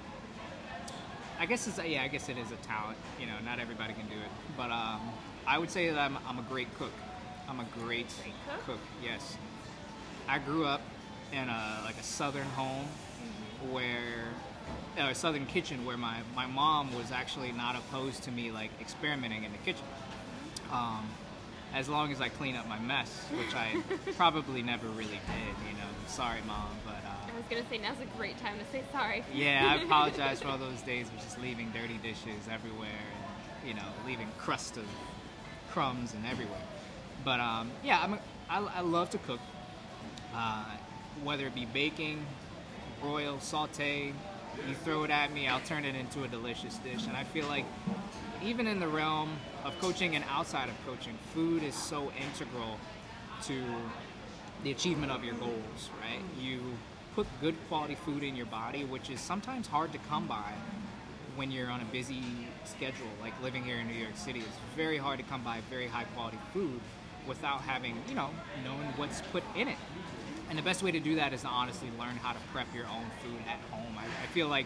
I 1.41 1.45
guess 1.45 1.67
it's 1.67 1.77
yeah. 1.85 2.03
I 2.03 2.07
guess 2.09 2.27
it 2.27 2.37
is 2.37 2.51
a 2.51 2.57
talent. 2.57 2.97
You 3.19 3.25
know, 3.27 3.39
not 3.45 3.59
everybody 3.59 3.93
can 3.93 4.07
do 4.07 4.15
it. 4.15 4.29
But 4.57 4.71
um, 4.71 4.99
I 5.47 5.57
would 5.57 5.69
say 5.71 5.89
that 5.89 5.97
I'm, 5.97 6.17
I'm 6.27 6.37
a 6.37 6.41
great 6.43 6.67
cook. 6.77 6.91
I'm 7.47 7.59
a 7.61 7.65
great, 7.79 8.07
Great 8.21 8.33
cook? 8.47 8.65
cook. 8.65 8.79
Yes. 9.01 9.37
I 10.27 10.37
grew 10.39 10.65
up 10.65 10.81
in 11.31 11.47
a 11.49 11.81
like 11.85 11.97
a 11.97 12.03
southern 12.03 12.47
home 12.49 12.87
where 13.71 14.25
uh, 14.97 15.03
a 15.11 15.15
southern 15.15 15.45
kitchen 15.45 15.85
where 15.85 15.97
my, 15.97 16.17
my 16.35 16.45
mom 16.45 16.93
was 16.93 17.11
actually 17.11 17.51
not 17.53 17.75
opposed 17.75 18.23
to 18.23 18.31
me 18.31 18.51
like 18.51 18.69
experimenting 18.81 19.43
in 19.45 19.51
the 19.51 19.57
kitchen. 19.59 19.85
Um, 20.71 21.07
as 21.73 21.87
long 21.87 22.11
as 22.11 22.19
I 22.19 22.29
clean 22.29 22.55
up 22.55 22.67
my 22.67 22.79
mess, 22.79 23.09
which 23.37 23.53
I 23.55 23.81
probably 24.17 24.61
never 24.63 24.87
really 24.87 25.07
did. 25.09 25.55
You 25.67 25.77
know, 25.77 25.89
sorry, 26.07 26.39
mom, 26.47 26.69
but. 26.85 26.95
Uh, 27.05 27.31
I 27.31 27.35
was 27.35 27.45
gonna 27.49 27.69
say 27.69 27.77
now's 27.77 27.99
a 28.01 28.17
great 28.17 28.37
time 28.39 28.57
to 28.59 28.65
say 28.71 28.83
sorry. 28.91 29.23
yeah, 29.33 29.75
I 29.77 29.83
apologize 29.83 30.41
for 30.41 30.47
all 30.49 30.57
those 30.69 30.81
days 30.81 31.07
of 31.07 31.15
just 31.21 31.39
leaving 31.39 31.71
dirty 31.71 31.97
dishes 31.97 32.47
everywhere 32.51 32.89
and, 32.89 33.69
you 33.69 33.75
know, 33.75 33.85
leaving 34.05 34.27
crust 34.37 34.77
of 34.77 34.85
crumbs 35.71 36.13
and 36.13 36.25
everywhere. 36.25 36.61
But 37.23 37.39
um, 37.39 37.71
yeah, 37.83 37.99
I'm 38.01 38.13
a, 38.13 38.19
I, 38.49 38.79
I 38.79 38.81
love 38.81 39.09
to 39.11 39.17
cook. 39.19 39.39
Uh, 40.33 40.65
whether 41.23 41.45
it 41.45 41.55
be 41.55 41.65
baking, 41.65 42.25
broil, 43.01 43.39
saute, 43.39 44.13
you 44.67 44.75
throw 44.83 45.03
it 45.03 45.11
at 45.11 45.31
me, 45.33 45.47
I'll 45.47 45.59
turn 45.61 45.85
it 45.85 45.95
into 45.95 46.23
a 46.23 46.27
delicious 46.27 46.77
dish. 46.77 47.07
And 47.07 47.15
I 47.15 47.23
feel 47.23 47.47
like 47.47 47.65
even 48.43 48.67
in 48.67 48.79
the 48.79 48.87
realm 48.87 49.29
of 49.63 49.79
coaching 49.79 50.15
and 50.15 50.23
outside 50.29 50.69
of 50.69 50.75
coaching, 50.85 51.17
food 51.33 51.63
is 51.63 51.75
so 51.75 52.11
integral 52.21 52.77
to 53.43 53.61
the 54.63 54.71
achievement 54.71 55.11
of 55.11 55.23
your 55.23 55.35
goals, 55.35 55.89
right? 56.01 56.21
You 56.39 56.59
put 57.15 57.27
good 57.41 57.55
quality 57.67 57.95
food 57.95 58.23
in 58.23 58.35
your 58.35 58.45
body, 58.45 58.83
which 58.85 59.09
is 59.09 59.19
sometimes 59.19 59.67
hard 59.67 59.91
to 59.93 59.97
come 60.09 60.27
by 60.27 60.53
when 61.35 61.51
you're 61.51 61.69
on 61.69 61.81
a 61.81 61.85
busy 61.85 62.23
schedule, 62.65 63.07
like 63.21 63.33
living 63.41 63.63
here 63.63 63.77
in 63.77 63.87
New 63.87 63.93
York 63.93 64.15
City. 64.15 64.39
It's 64.39 64.57
very 64.75 64.97
hard 64.97 65.19
to 65.19 65.23
come 65.25 65.43
by 65.43 65.59
very 65.69 65.87
high 65.87 66.03
quality 66.15 66.37
food 66.53 66.79
without 67.27 67.61
having, 67.61 67.95
you 68.07 68.15
know, 68.15 68.29
knowing 68.63 68.87
what's 68.97 69.21
put 69.31 69.43
in 69.55 69.67
it. 69.67 69.77
And 70.49 70.57
the 70.57 70.63
best 70.63 70.81
way 70.81 70.91
to 70.91 70.99
do 70.99 71.15
that 71.15 71.31
is 71.31 71.41
to 71.41 71.47
honestly 71.47 71.89
learn 71.99 72.17
how 72.17 72.33
to 72.33 72.39
prep 72.51 72.67
your 72.73 72.85
own 72.87 73.05
food 73.23 73.39
at 73.47 73.59
home. 73.71 73.95
I, 73.97 74.03
I 74.03 74.27
feel 74.33 74.47
like 74.47 74.65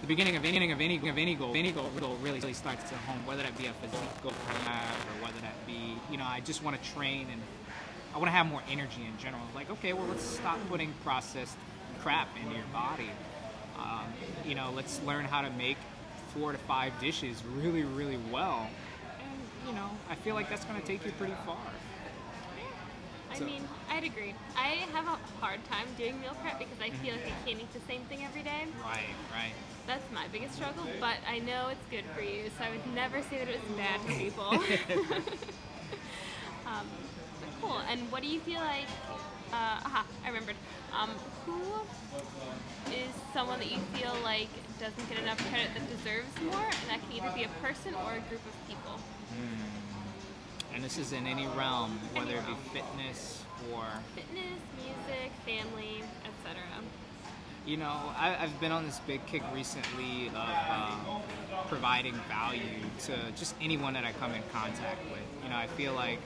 the 0.00 0.06
beginning 0.06 0.36
of 0.36 0.44
any 0.44 0.70
of 0.70 0.80
any 0.80 0.96
of 0.96 1.18
any 1.18 1.34
goal, 1.34 1.54
any 1.54 1.72
goal 1.72 1.90
really, 1.94 2.40
really 2.40 2.52
starts 2.52 2.84
at 2.84 2.98
home. 2.98 3.24
Whether 3.26 3.42
that 3.42 3.56
be 3.56 3.66
a 3.66 3.72
physique 3.74 4.22
goal 4.22 4.32
or 4.32 5.24
whether 5.24 5.40
that 5.40 5.66
be, 5.66 5.96
you 6.10 6.18
know, 6.18 6.24
I 6.26 6.40
just 6.40 6.62
want 6.62 6.80
to 6.80 6.90
train 6.92 7.26
and 7.32 7.40
I 8.14 8.18
want 8.18 8.28
to 8.28 8.32
have 8.32 8.46
more 8.46 8.62
energy 8.70 9.02
in 9.04 9.18
general. 9.18 9.42
Like, 9.54 9.70
okay, 9.70 9.92
well, 9.92 10.06
let's 10.06 10.24
stop 10.24 10.58
putting 10.68 10.92
processed 11.02 11.56
crap 12.00 12.28
into 12.40 12.54
your 12.54 12.66
body. 12.72 13.10
Um, 13.78 14.12
you 14.44 14.54
know, 14.54 14.70
let's 14.74 15.02
learn 15.02 15.24
how 15.24 15.42
to 15.42 15.50
make 15.50 15.78
four 16.34 16.52
to 16.52 16.58
five 16.58 16.92
dishes 17.00 17.42
really, 17.56 17.82
really 17.82 18.18
well. 18.30 18.68
And, 19.20 19.68
you 19.68 19.74
know, 19.74 19.90
I 20.08 20.14
feel 20.16 20.34
like 20.34 20.48
that's 20.48 20.64
going 20.64 20.80
to 20.80 20.86
take 20.86 21.04
you 21.04 21.12
pretty 21.12 21.34
far. 21.46 21.56
I 23.34 23.38
so. 23.38 23.44
mean, 23.44 23.66
I'd 23.90 24.04
agree. 24.04 24.32
I 24.54 24.86
have 24.94 25.06
a 25.08 25.18
hard 25.40 25.58
time 25.64 25.88
doing 25.98 26.20
meal 26.20 26.36
prep 26.40 26.56
because 26.56 26.78
I 26.80 26.90
feel 27.02 27.14
like 27.14 27.26
I 27.26 27.34
can't 27.44 27.58
eat 27.60 27.72
the 27.74 27.82
same 27.90 28.02
thing 28.02 28.22
every 28.24 28.42
day. 28.42 28.66
Right, 28.80 29.10
right. 29.34 29.50
That's 29.88 30.04
my 30.14 30.28
biggest 30.30 30.54
struggle, 30.54 30.86
but 31.00 31.16
I 31.28 31.40
know 31.40 31.66
it's 31.68 31.82
good 31.90 32.04
for 32.14 32.22
you, 32.22 32.44
so 32.56 32.64
I 32.64 32.70
would 32.70 32.94
never 32.94 33.20
say 33.22 33.38
that 33.38 33.48
it's 33.48 33.66
bad 33.76 33.98
for 34.02 34.14
people. 34.14 34.50
um, 36.70 36.86
cool. 37.60 37.80
And 37.90 38.00
what 38.12 38.22
do 38.22 38.28
you 38.28 38.38
feel 38.40 38.60
like? 38.60 38.86
Uh, 39.50 39.82
aha, 39.82 40.06
I 40.24 40.28
remembered. 40.28 40.56
Um, 40.94 41.10
who 41.44 41.58
is 42.94 43.10
someone 43.34 43.58
that 43.58 43.70
you 43.70 43.78
feel 43.98 44.14
like 44.22 44.48
doesn't 44.78 45.08
get 45.10 45.18
enough 45.18 45.42
credit 45.50 45.74
that 45.74 45.82
deserves 45.90 46.30
more, 46.46 46.62
and 46.70 46.86
that 46.86 47.02
can 47.02 47.18
either 47.18 47.34
be 47.34 47.42
a 47.42 47.50
person 47.60 47.94
or 48.06 48.14
a 48.14 48.22
group 48.30 48.46
of 48.46 48.54
people? 48.68 48.94
Mm. 49.34 49.73
And 50.74 50.82
this 50.82 50.98
is 50.98 51.12
in 51.12 51.26
any 51.26 51.46
realm, 51.56 52.00
whether 52.14 52.34
it 52.34 52.46
be 52.46 52.54
fitness 52.72 53.44
or 53.72 53.84
fitness, 54.16 54.58
music, 54.76 55.30
family, 55.46 56.02
etc. 56.24 56.60
You 57.64 57.76
know, 57.76 57.96
I, 58.18 58.30
have 58.30 58.60
been 58.60 58.72
on 58.72 58.84
this 58.84 58.98
big 59.06 59.24
kick 59.26 59.42
recently 59.54 60.28
of 60.28 60.34
um, 60.34 61.22
providing 61.68 62.14
value 62.28 62.82
to 63.04 63.12
just 63.36 63.54
anyone 63.62 63.94
that 63.94 64.04
I 64.04 64.12
come 64.12 64.32
in 64.32 64.42
contact 64.52 65.00
with. 65.04 65.22
You 65.44 65.50
know, 65.50 65.56
I 65.56 65.68
feel 65.68 65.94
like 65.94 66.18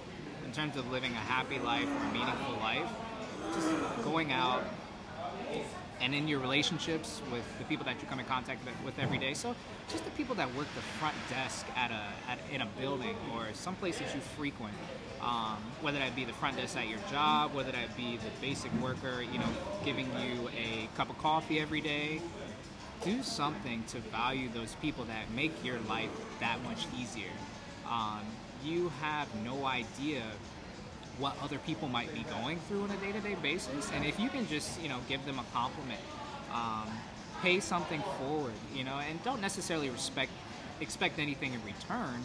in 0.44 0.52
terms 0.52 0.76
of 0.76 0.90
living 0.90 1.12
a 1.12 1.16
happy 1.16 1.58
life 1.58 1.86
or 1.86 2.08
a 2.08 2.12
meaningful 2.12 2.56
life, 2.56 2.88
just 3.54 3.68
going 4.02 4.32
out 4.32 4.64
and 6.00 6.14
in 6.14 6.28
your 6.28 6.40
relationships 6.40 7.20
with 7.32 7.44
the 7.58 7.64
people 7.64 7.84
that 7.84 8.00
you 8.00 8.08
come 8.08 8.20
in 8.20 8.26
contact 8.26 8.60
with 8.84 8.98
every 8.98 9.18
day. 9.18 9.34
So 9.34 9.54
just 9.88 10.04
the 10.04 10.10
people 10.12 10.34
that 10.36 10.54
work 10.54 10.66
the 10.74 10.82
front 10.98 11.16
desk 11.28 11.66
at 11.76 11.90
a 11.90 12.30
at, 12.30 12.38
in 12.52 12.62
a 12.62 12.66
building 12.80 13.16
or 13.34 13.46
some 13.54 13.74
place 13.76 13.98
that 13.98 14.14
you 14.14 14.20
frequent, 14.20 14.74
um, 15.20 15.58
whether 15.80 15.98
that 15.98 16.14
be 16.14 16.24
the 16.24 16.32
front 16.32 16.56
desk 16.56 16.76
at 16.76 16.88
your 16.88 17.00
job, 17.10 17.54
whether 17.54 17.72
that 17.72 17.96
be 17.96 18.16
the 18.16 18.30
basic 18.40 18.72
worker, 18.80 19.22
you 19.22 19.38
know, 19.38 19.48
giving 19.84 20.06
you 20.20 20.48
a 20.56 20.88
cup 20.96 21.10
of 21.10 21.18
coffee 21.18 21.60
every 21.60 21.80
day. 21.80 22.20
Do 23.04 23.22
something 23.22 23.84
to 23.88 23.98
value 23.98 24.48
those 24.52 24.74
people 24.76 25.04
that 25.04 25.30
make 25.30 25.64
your 25.64 25.78
life 25.88 26.10
that 26.40 26.62
much 26.64 26.86
easier. 26.98 27.30
Um, 27.88 28.22
you 28.64 28.90
have 29.00 29.28
no 29.44 29.66
idea 29.66 30.22
what 31.18 31.36
other 31.42 31.58
people 31.58 31.88
might 31.88 32.12
be 32.14 32.24
going 32.24 32.58
through 32.60 32.82
on 32.82 32.90
a 32.90 32.96
day-to-day 32.96 33.36
basis 33.42 33.90
and 33.92 34.04
if 34.04 34.18
you 34.18 34.28
can 34.28 34.46
just 34.46 34.80
you 34.80 34.88
know 34.88 34.98
give 35.08 35.24
them 35.24 35.38
a 35.38 35.44
compliment 35.52 36.00
um, 36.52 36.88
pay 37.42 37.60
something 37.60 38.02
forward 38.18 38.52
you 38.74 38.84
know 38.84 38.98
and 39.08 39.22
don't 39.24 39.40
necessarily 39.40 39.90
respect 39.90 40.30
expect 40.80 41.18
anything 41.18 41.52
in 41.52 41.64
return 41.64 42.22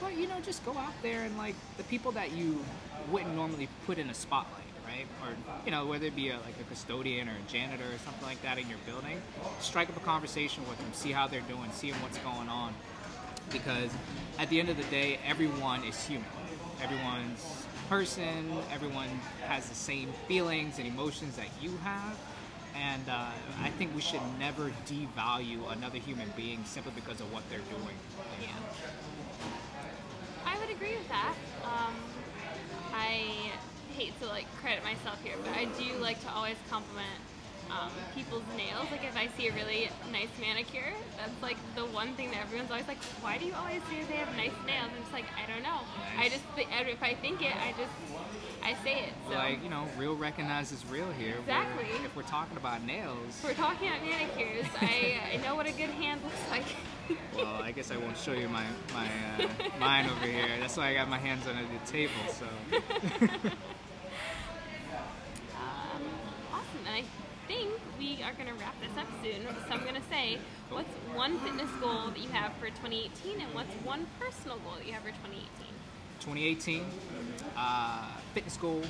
but 0.00 0.16
you 0.16 0.26
know 0.26 0.38
just 0.40 0.64
go 0.64 0.76
out 0.78 0.94
there 1.02 1.22
and 1.22 1.36
like 1.36 1.54
the 1.76 1.84
people 1.84 2.12
that 2.12 2.32
you 2.32 2.64
wouldn't 3.10 3.34
normally 3.34 3.68
put 3.86 3.98
in 3.98 4.08
a 4.10 4.14
spotlight 4.14 4.62
right? 4.86 5.06
Or 5.24 5.34
you 5.64 5.72
know 5.72 5.86
whether 5.86 6.06
it 6.06 6.14
be 6.14 6.28
a, 6.28 6.34
like 6.36 6.54
a 6.60 6.64
custodian 6.68 7.28
or 7.28 7.32
a 7.32 7.52
janitor 7.52 7.84
or 7.84 7.98
something 7.98 8.24
like 8.24 8.40
that 8.42 8.58
in 8.58 8.68
your 8.68 8.78
building 8.86 9.20
strike 9.60 9.88
up 9.88 9.96
a 9.96 10.00
conversation 10.00 10.66
with 10.68 10.78
them 10.78 10.92
see 10.92 11.10
how 11.10 11.26
they're 11.26 11.40
doing 11.42 11.70
see 11.72 11.90
what's 11.90 12.18
going 12.18 12.48
on 12.48 12.72
because 13.52 13.90
at 14.38 14.48
the 14.48 14.60
end 14.60 14.68
of 14.68 14.76
the 14.76 14.84
day 14.84 15.18
everyone 15.26 15.82
is 15.84 16.04
human. 16.06 16.26
Everyone's 16.82 17.65
person. 17.88 18.52
Everyone 18.72 19.08
has 19.46 19.68
the 19.68 19.74
same 19.74 20.12
feelings 20.26 20.78
and 20.78 20.86
emotions 20.86 21.36
that 21.36 21.48
you 21.60 21.76
have. 21.82 22.16
And 22.74 23.08
uh, 23.08 23.30
I 23.62 23.70
think 23.70 23.94
we 23.94 24.02
should 24.02 24.20
never 24.38 24.70
devalue 24.86 25.72
another 25.72 25.98
human 25.98 26.30
being 26.36 26.64
simply 26.64 26.92
because 26.94 27.20
of 27.20 27.32
what 27.32 27.42
they're 27.48 27.58
doing. 27.58 27.96
Yeah. 28.42 28.48
I 30.44 30.58
would 30.58 30.70
agree 30.70 30.96
with 30.96 31.08
that. 31.08 31.34
Um, 31.64 31.94
I 32.92 33.52
hate 33.94 34.18
to 34.20 34.26
like 34.26 34.46
credit 34.56 34.84
myself 34.84 35.22
here, 35.22 35.36
but 35.42 35.56
I 35.56 35.64
do 35.80 35.96
like 35.98 36.20
to 36.22 36.30
always 36.30 36.56
compliment 36.68 37.20
um, 37.70 37.90
people's 38.14 38.44
nails. 38.56 38.90
Like 38.90 39.04
if 39.04 39.16
I 39.16 39.28
see 39.36 39.48
a 39.48 39.52
really 39.52 39.90
nice 40.12 40.28
manicure, 40.40 40.92
that's 41.16 41.42
like 41.42 41.56
the 41.74 41.84
one 41.86 42.14
thing 42.14 42.30
that 42.30 42.40
everyone's 42.42 42.70
always 42.70 42.88
like, 42.88 43.02
why 43.20 43.38
do 43.38 43.46
you 43.46 43.54
always 43.54 43.82
say 43.90 44.02
they 44.08 44.16
have 44.16 44.34
nice 44.36 44.56
nails? 44.66 44.90
I'm 44.94 45.02
just 45.02 45.12
like, 45.12 45.26
I 45.36 45.50
don't 45.50 45.62
know. 45.62 45.80
Nice. 46.16 46.26
I 46.26 46.28
just 46.28 46.44
if 46.56 47.02
I 47.02 47.14
think 47.14 47.42
it, 47.42 47.54
I 47.56 47.72
just 47.72 47.92
I 48.62 48.74
say 48.82 49.04
it. 49.04 49.12
So. 49.28 49.34
Like 49.34 49.62
you 49.62 49.70
know, 49.70 49.86
real 49.96 50.16
recognizes 50.16 50.84
real 50.86 51.10
here. 51.12 51.36
Exactly. 51.40 51.86
We're, 51.90 52.06
if 52.06 52.16
we're 52.16 52.22
talking 52.22 52.56
about 52.56 52.82
nails. 52.84 53.28
If 53.28 53.44
we're 53.44 53.54
talking 53.54 53.88
about 53.88 54.02
manicures. 54.02 54.66
I 54.80 55.20
I 55.34 55.36
know 55.38 55.54
what 55.54 55.66
a 55.66 55.72
good 55.72 55.90
hand 55.90 56.20
looks 56.24 56.50
like. 56.50 56.64
well, 57.36 57.62
I 57.62 57.72
guess 57.72 57.90
I 57.90 57.96
won't 57.96 58.16
show 58.16 58.32
you 58.32 58.48
my 58.48 58.64
my 58.92 59.06
uh, 59.38 59.48
mine 59.78 60.06
over 60.06 60.26
here. 60.26 60.48
That's 60.60 60.76
why 60.76 60.88
I 60.88 60.94
got 60.94 61.08
my 61.08 61.18
hands 61.18 61.46
under 61.46 61.62
the 61.62 61.90
table. 61.90 62.12
So. 62.30 63.50
going 68.36 68.48
to 68.48 68.54
wrap 68.54 68.74
this 68.80 68.96
up 68.98 69.06
soon. 69.22 69.42
So 69.66 69.74
I'm 69.74 69.82
going 69.82 69.94
to 69.94 70.08
say, 70.08 70.38
what's 70.70 70.92
one 71.14 71.38
fitness 71.40 71.70
goal 71.80 72.08
that 72.08 72.18
you 72.18 72.28
have 72.30 72.52
for 72.54 72.66
2018 72.66 73.40
and 73.40 73.54
what's 73.54 73.72
one 73.84 74.06
personal 74.20 74.58
goal 74.58 74.74
that 74.78 74.86
you 74.86 74.92
have 74.92 75.02
for 75.02 75.10
2018? 75.10 75.46
2018, 76.20 76.84
uh, 77.56 78.08
fitness 78.34 78.56
goal, 78.56 78.82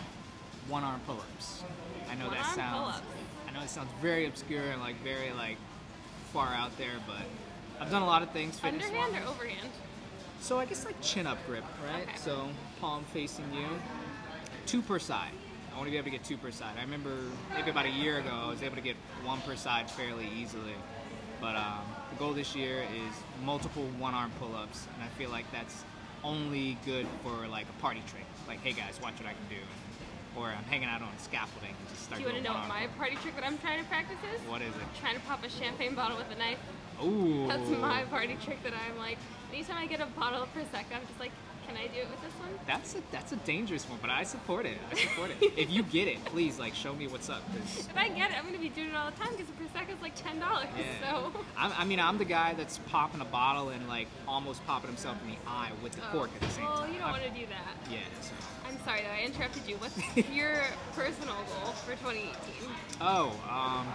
one 0.69 0.83
arm 0.83 1.01
pull 1.07 1.17
ups. 1.17 1.63
I 2.11 2.15
know 2.15 2.27
one 2.27 2.35
that 2.35 2.55
sounds. 2.55 3.03
I 3.47 3.53
know 3.53 3.61
it 3.63 3.69
sounds 3.71 3.91
very 4.01 4.27
obscure 4.27 4.63
and 4.63 4.81
like 4.81 5.03
very 5.03 5.33
like 5.33 5.59
far 6.33 6.49
out 6.49 6.77
there, 6.79 6.95
but 7.07 7.25
I've 7.81 7.91
done 7.91 8.03
a 8.03 8.07
lot 8.07 8.23
of 8.23 8.31
things. 8.31 8.59
Underhand 8.63 9.15
or 9.15 9.29
overhand? 9.29 9.69
So 10.41 10.59
I 10.59 10.65
guess 10.65 10.85
like 10.85 11.01
chin 11.01 11.27
up 11.27 11.39
grip, 11.47 11.65
right? 11.85 12.03
Okay. 12.03 12.17
So 12.17 12.49
palm 12.81 13.05
facing 13.13 13.53
you, 13.53 13.67
two 14.67 14.83
per 14.83 14.99
side. 14.99 15.33
I 15.77 15.79
want 15.79 15.89
to 15.89 15.91
be 15.91 15.99
able 15.99 16.07
to 16.07 16.11
get 16.11 16.25
two 16.25 16.39
per 16.39 16.51
side. 16.51 16.73
I 16.79 16.85
remember 16.85 17.13
maybe 17.53 17.69
about 17.69 17.85
a 17.85 17.91
year 17.91 18.17
ago, 18.17 18.31
I 18.33 18.49
was 18.49 18.63
able 18.63 18.77
to 18.77 18.81
get 18.81 18.97
one 19.23 19.43
per 19.43 19.57
side 19.57 19.91
fairly 19.91 20.27
easily. 20.35 20.73
But 21.39 21.55
um, 21.55 21.85
the 22.09 22.17
goal 22.17 22.33
this 22.33 22.57
year 22.57 22.81
is 22.81 23.13
multiple 23.45 23.85
one-arm 23.99 24.33
pull-ups, 24.41 24.89
and 24.95 25.05
I 25.05 25.09
feel 25.19 25.29
like 25.29 25.45
that's 25.53 25.85
only 26.25 26.79
good 26.87 27.07
for 27.23 27.47
like 27.47 27.67
a 27.69 27.83
party 27.83 28.03
trick. 28.09 28.25
Like, 28.49 28.65
hey 28.65 28.73
guys, 28.73 28.99
watch 29.03 29.21
what 29.21 29.29
I 29.29 29.37
can 29.37 29.49
do. 29.51 29.61
Or 30.41 30.49
I'm 30.49 30.65
hanging 30.65 30.89
out 30.89 31.03
on 31.03 31.13
scaffolding 31.19 31.77
and 31.77 31.89
just 31.91 32.05
start. 32.05 32.23
Do 32.23 32.27
you 32.27 32.33
want 32.33 32.43
to 32.43 32.49
know 32.49 32.57
what 32.57 32.69
my 32.69 32.87
party 32.97 33.17
trick 33.21 33.37
that 33.37 33.45
I'm 33.45 33.59
trying 33.59 33.85
to 33.85 33.89
practice 33.91 34.17
is? 34.33 34.41
What 34.49 34.63
is 34.63 34.73
it? 34.73 34.89
Trying 34.99 35.17
to 35.17 35.25
pop 35.29 35.45
a 35.45 35.51
champagne 35.51 35.95
bottle 35.95 36.17
with 36.17 36.33
a 36.33 36.39
knife. 36.41 36.57
Ooh. 37.05 37.49
That's 37.49 37.69
my 37.69 38.05
party 38.09 38.39
trick 38.41 38.63
that 38.65 38.73
I'm 38.73 38.97
like. 38.97 39.19
Anytime 39.53 39.77
I 39.77 39.87
get 39.87 40.01
a 40.01 40.09
bottle 40.17 40.43
of 40.43 40.49
prosecco, 40.57 40.97
I'm 40.97 41.07
just 41.07 41.21
like, 41.21 41.33
can 41.69 41.77
I 41.77 41.89
do 41.93 42.01
it 42.01 42.09
with? 42.09 42.26
That's 42.67 42.95
a 42.97 42.99
that's 43.13 43.33
a 43.33 43.37
dangerous 43.37 43.85
one, 43.85 43.99
but 44.01 44.11
I 44.11 44.25
support 44.25 44.67
it. 44.67 44.77
I 44.91 44.97
support 44.97 45.31
it. 45.31 45.37
if 45.57 45.71
you 45.71 45.83
get 45.85 46.09
it, 46.09 46.25
please 46.25 46.59
like 46.59 46.75
show 46.75 46.95
me 46.95 47.07
what's 47.07 47.31
up. 47.31 47.43
If 47.55 47.97
I 47.97 48.09
get 48.09 48.31
it, 48.31 48.39
I'm 48.39 48.45
gonna 48.45 48.59
be 48.59 48.69
doing 48.69 48.89
it 48.89 48.97
all 48.97 49.11
the 49.11 49.17
time 49.17 49.31
because 49.33 49.47
the 49.47 49.53
prosecco's 49.53 50.01
like 50.03 50.15
ten 50.17 50.41
dollars. 50.41 50.67
Yeah. 50.77 51.13
So. 51.13 51.33
I'm, 51.57 51.73
i 51.79 51.85
mean, 51.85 52.01
I'm 52.01 52.19
the 52.19 52.25
guy 52.25 52.55
that's 52.55 52.79
popping 52.91 53.21
a 53.21 53.25
bottle 53.25 53.69
and 53.69 53.87
like 53.89 54.09
almost 54.27 54.67
popping 54.67 54.89
himself 54.89 55.17
in 55.25 55.31
the 55.31 55.37
eye 55.47 55.71
with 55.83 55.93
the 55.93 56.03
oh. 56.09 56.13
cork 56.13 56.31
at 56.35 56.41
the 56.41 56.49
same 56.49 56.65
well, 56.65 56.79
time. 56.79 56.83
Well, 56.85 56.93
you 56.93 56.99
don't 56.99 57.11
want 57.11 57.23
to 57.23 57.31
do 57.31 57.47
that. 57.47 57.93
Yeah. 57.93 57.99
So. 58.21 58.33
I'm 58.69 58.79
sorry 58.85 59.03
that 59.03 59.13
I 59.13 59.25
interrupted 59.25 59.63
you. 59.69 59.77
What's 59.77 60.29
your 60.31 60.63
personal 60.95 61.35
goal 61.35 61.73
for 61.73 61.93
2018? 61.93 62.35
Oh, 63.01 63.33
um, 63.49 63.87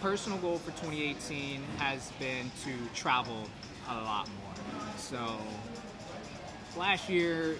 personal 0.00 0.38
goal 0.38 0.58
for 0.58 0.70
2018 0.72 1.62
has 1.78 2.12
been 2.18 2.50
to 2.64 2.72
travel 2.94 3.46
a 3.88 3.94
lot 3.94 4.28
more. 4.28 4.54
So 4.98 5.38
last 6.76 7.08
year 7.08 7.56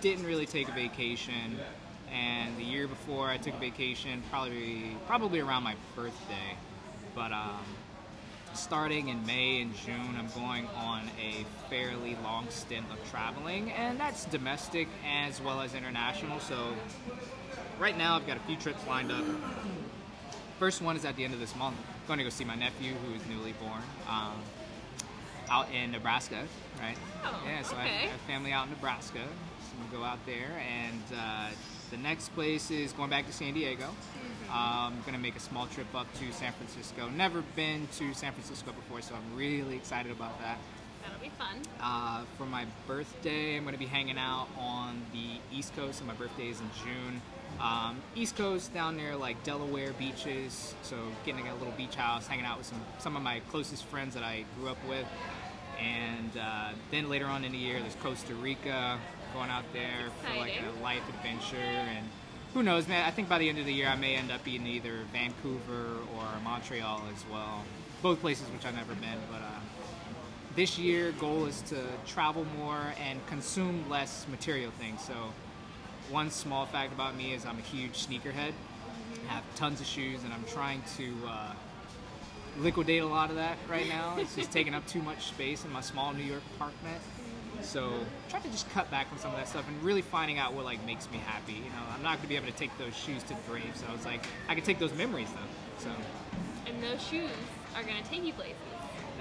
didn't 0.00 0.24
really 0.24 0.46
take 0.46 0.68
a 0.68 0.72
vacation, 0.72 1.58
and 2.12 2.56
the 2.56 2.64
year 2.64 2.86
before 2.86 3.28
I 3.28 3.36
took 3.36 3.54
a 3.54 3.58
vacation, 3.58 4.22
probably 4.30 4.96
probably 5.06 5.40
around 5.40 5.62
my 5.62 5.76
birthday. 5.94 6.56
But 7.14 7.32
um, 7.32 7.64
starting 8.54 9.08
in 9.08 9.24
May 9.26 9.62
and 9.62 9.74
June, 9.76 10.16
I'm 10.18 10.28
going 10.34 10.66
on 10.76 11.02
a 11.20 11.44
fairly 11.68 12.16
long 12.22 12.46
stint 12.50 12.86
of 12.90 13.10
traveling, 13.10 13.70
and 13.72 13.98
that's 13.98 14.24
domestic 14.26 14.88
as 15.06 15.40
well 15.40 15.60
as 15.60 15.74
international. 15.74 16.40
So 16.40 16.74
right 17.78 17.96
now, 17.96 18.16
I've 18.16 18.26
got 18.26 18.36
a 18.36 18.40
few 18.40 18.56
trips 18.56 18.86
lined 18.86 19.12
up. 19.12 19.24
First 20.58 20.82
one 20.82 20.96
is 20.96 21.04
at 21.04 21.16
the 21.16 21.24
end 21.24 21.34
of 21.34 21.40
this 21.40 21.56
month. 21.56 21.76
I'm 21.78 22.06
going 22.06 22.18
to 22.18 22.24
go 22.24 22.30
see 22.30 22.44
my 22.44 22.54
nephew, 22.54 22.92
who 22.94 23.14
is 23.14 23.26
newly 23.26 23.52
born, 23.52 23.82
um, 24.08 24.34
out 25.50 25.70
in 25.72 25.92
Nebraska. 25.92 26.44
Right? 26.80 26.96
Oh, 27.24 27.40
yeah. 27.46 27.62
So 27.62 27.76
I, 27.76 27.82
I 27.82 27.86
have 27.86 28.20
family 28.22 28.52
out 28.52 28.64
in 28.64 28.70
Nebraska. 28.70 29.18
So 29.18 29.76
I'm 29.76 29.90
gonna 29.90 29.98
go 29.98 30.04
out 30.04 30.18
there, 30.26 30.62
and 30.68 31.02
uh, 31.16 31.48
the 31.90 31.96
next 31.96 32.34
place 32.34 32.70
is 32.70 32.92
going 32.92 33.10
back 33.10 33.26
to 33.26 33.32
San 33.32 33.54
Diego. 33.54 33.86
Um, 34.50 34.94
I'm 34.96 35.02
gonna 35.06 35.18
make 35.18 35.36
a 35.36 35.40
small 35.40 35.66
trip 35.66 35.86
up 35.94 36.12
to 36.14 36.32
San 36.32 36.52
Francisco. 36.52 37.08
Never 37.08 37.42
been 37.56 37.88
to 37.98 38.12
San 38.12 38.32
Francisco 38.32 38.72
before, 38.72 39.00
so 39.00 39.14
I'm 39.14 39.36
really 39.36 39.76
excited 39.76 40.12
about 40.12 40.38
that. 40.40 40.58
That'll 41.02 41.20
be 41.20 41.30
fun. 41.30 41.56
Uh, 41.80 42.24
for 42.38 42.46
my 42.46 42.66
birthday, 42.86 43.56
I'm 43.56 43.64
going 43.64 43.74
to 43.74 43.78
be 43.78 43.86
hanging 43.86 44.18
out 44.18 44.46
on 44.56 45.02
the 45.12 45.40
East 45.56 45.74
Coast, 45.74 45.98
and 46.00 46.06
my 46.06 46.14
birthday 46.14 46.48
is 46.48 46.60
in 46.60 46.70
June. 46.84 47.20
Um, 47.62 48.02
East 48.16 48.36
Coast 48.36 48.74
down 48.74 48.96
near 48.96 49.14
like 49.14 49.42
Delaware 49.44 49.92
beaches, 49.92 50.74
so 50.82 50.96
getting 51.24 51.46
a 51.46 51.54
little 51.54 51.72
beach 51.76 51.94
house, 51.94 52.26
hanging 52.26 52.44
out 52.44 52.58
with 52.58 52.66
some 52.66 52.80
some 52.98 53.16
of 53.16 53.22
my 53.22 53.40
closest 53.50 53.84
friends 53.84 54.14
that 54.14 54.24
I 54.24 54.44
grew 54.58 54.68
up 54.68 54.78
with, 54.88 55.06
and 55.80 56.36
uh, 56.36 56.70
then 56.90 57.08
later 57.08 57.26
on 57.26 57.44
in 57.44 57.52
the 57.52 57.58
year, 57.58 57.78
there's 57.78 57.94
Costa 57.96 58.34
Rica, 58.34 58.98
going 59.32 59.48
out 59.48 59.64
there 59.72 60.10
for 60.20 60.36
like 60.38 60.54
a 60.60 60.82
life 60.82 61.08
adventure, 61.08 61.56
and 61.56 62.08
who 62.52 62.64
knows, 62.64 62.88
man? 62.88 63.06
I 63.06 63.12
think 63.12 63.28
by 63.28 63.38
the 63.38 63.48
end 63.48 63.58
of 63.58 63.66
the 63.66 63.72
year, 63.72 63.86
I 63.86 63.94
may 63.94 64.16
end 64.16 64.32
up 64.32 64.46
in 64.46 64.66
either 64.66 64.98
Vancouver 65.12 65.98
or 66.16 66.26
Montreal 66.42 67.02
as 67.14 67.24
well. 67.32 67.62
Both 68.02 68.20
places 68.20 68.48
which 68.50 68.66
I've 68.66 68.74
never 68.74 68.94
been, 68.94 69.18
but. 69.30 69.40
Uh, 69.40 69.60
this 70.54 70.78
year 70.78 71.12
goal 71.12 71.46
is 71.46 71.62
to 71.62 71.82
travel 72.06 72.44
more 72.58 72.92
and 73.08 73.26
consume 73.26 73.88
less 73.88 74.26
material 74.28 74.70
things 74.72 75.02
so 75.02 75.14
one 76.12 76.30
small 76.30 76.66
fact 76.66 76.92
about 76.92 77.16
me 77.16 77.32
is 77.32 77.46
i'm 77.46 77.58
a 77.58 77.62
huge 77.62 78.06
sneakerhead. 78.06 78.52
I 79.28 79.32
have 79.32 79.44
tons 79.56 79.80
of 79.80 79.86
shoes 79.86 80.22
and 80.24 80.32
i'm 80.32 80.44
trying 80.44 80.82
to 80.98 81.14
uh, 81.26 81.52
liquidate 82.58 83.02
a 83.02 83.06
lot 83.06 83.30
of 83.30 83.36
that 83.36 83.56
right 83.68 83.88
now. 83.88 84.16
It's 84.18 84.36
just 84.36 84.52
taking 84.52 84.74
up 84.74 84.86
too 84.86 85.02
much 85.02 85.26
space 85.28 85.64
in 85.64 85.72
my 85.72 85.80
small 85.80 86.12
new 86.12 86.24
york 86.24 86.42
apartment. 86.56 87.00
So 87.62 87.92
trying 88.28 88.42
to 88.42 88.50
just 88.50 88.68
cut 88.70 88.90
back 88.90 89.06
on 89.12 89.18
some 89.18 89.30
of 89.30 89.36
that 89.36 89.48
stuff 89.48 89.66
and 89.68 89.82
really 89.82 90.02
finding 90.02 90.38
out 90.38 90.52
what 90.52 90.64
like 90.64 90.84
makes 90.84 91.10
me 91.10 91.18
happy 91.18 91.54
you 91.54 91.70
know? 91.70 91.84
I'm 91.94 92.02
not 92.02 92.16
going 92.16 92.22
to 92.22 92.28
be 92.28 92.36
able 92.36 92.46
to 92.46 92.52
take 92.52 92.76
those 92.76 92.94
shoes 92.94 93.22
to 93.24 93.28
the 93.30 93.40
grave 93.48 93.72
so 93.74 93.86
i 93.88 93.92
was 93.92 94.04
like 94.04 94.26
i 94.48 94.54
can 94.54 94.64
take 94.64 94.78
those 94.78 94.92
memories 94.94 95.28
though 95.30 95.52
so. 95.82 95.90
And 96.66 96.82
those 96.82 97.02
shoes 97.06 97.30
are 97.74 97.82
gonna 97.82 98.02
take 98.04 98.24
you 98.24 98.32
places. 98.32 98.56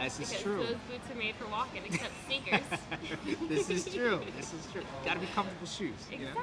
Just 0.01 0.19
because 0.19 0.41
true 0.41 0.57
those 0.57 0.75
boots 0.89 1.11
are 1.11 1.15
made 1.15 1.35
for 1.35 1.47
walking, 1.47 1.81
except 1.85 2.11
sneakers. 2.25 2.61
this 3.49 3.69
is 3.69 3.93
true. 3.93 4.21
This 4.37 4.53
is 4.53 4.67
true. 4.71 4.83
Got 5.05 5.15
to 5.15 5.19
be 5.19 5.27
comfortable 5.27 5.67
shoes. 5.67 5.93
You 6.11 6.25
know? 6.25 6.33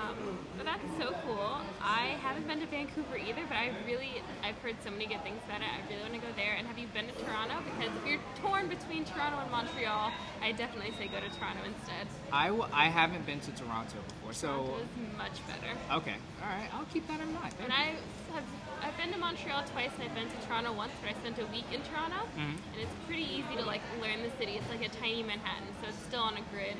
Um, 0.00 0.16
but 0.56 0.64
that's 0.64 0.84
so 0.98 1.12
cool. 1.26 1.60
I 1.82 2.16
haven't 2.24 2.46
been 2.48 2.60
to 2.60 2.66
Vancouver 2.66 3.16
either, 3.16 3.42
but 3.48 3.56
I 3.56 3.72
really, 3.86 4.22
I've 4.42 4.56
heard 4.64 4.76
so 4.84 4.90
many 4.90 5.06
good 5.06 5.22
things 5.22 5.40
about 5.44 5.60
it. 5.60 5.68
I 5.68 5.80
really 5.88 6.00
want 6.02 6.14
to 6.14 6.20
go 6.20 6.32
there. 6.36 6.54
And 6.56 6.66
have 6.66 6.78
you 6.78 6.86
been 6.88 7.06
to 7.06 7.16
Toronto? 7.24 7.56
Because 7.68 7.92
if 8.00 8.04
you're 8.08 8.20
torn 8.40 8.68
between 8.68 9.04
Toronto 9.04 9.40
and 9.40 9.50
Montreal, 9.50 10.12
I 10.42 10.52
definitely 10.52 10.92
say 10.96 11.08
go 11.08 11.20
to 11.20 11.28
Toronto 11.36 11.60
instead. 11.68 12.06
I, 12.32 12.48
w- 12.48 12.68
I 12.72 12.86
haven't 12.88 13.26
been 13.26 13.40
to 13.40 13.52
Toronto 13.52 13.96
before, 14.08 14.32
so 14.32 14.48
Toronto 14.48 14.76
is 14.80 15.16
much 15.18 15.36
better. 15.48 15.72
okay, 16.00 16.16
all 16.40 16.48
right, 16.48 16.68
I'll 16.72 16.88
keep 16.92 17.04
that 17.08 17.20
in 17.20 17.32
mind. 17.34 17.52
Thank 17.60 17.68
And 17.68 17.72
you. 17.72 18.00
I 18.32 18.36
have, 18.36 18.46
I've 18.84 18.96
been 18.96 19.12
to 19.12 19.18
Montreal 19.18 19.64
twice, 19.72 19.90
and 20.00 20.04
I've 20.08 20.14
been 20.16 20.28
to 20.32 20.38
Toronto 20.46 20.72
once, 20.72 20.92
but 21.02 21.10
I 21.10 21.14
spent 21.20 21.36
a 21.40 21.46
week 21.52 21.68
in 21.72 21.80
Toronto, 21.88 22.20
Mhm. 22.38 22.56
and 22.56 22.78
it's 22.80 22.96
pretty 23.06 23.24
easy 23.28 23.56
to 23.60 23.64
like 23.64 23.82
learn 24.00 24.22
the 24.24 24.32
city. 24.40 24.56
It's 24.56 24.68
like 24.70 24.84
a 24.84 24.92
tiny 24.96 25.22
Manhattan, 25.24 25.68
so 25.82 25.88
it's 25.88 25.98
still 26.08 26.22
on 26.22 26.36
a 26.36 26.44
grid, 26.54 26.76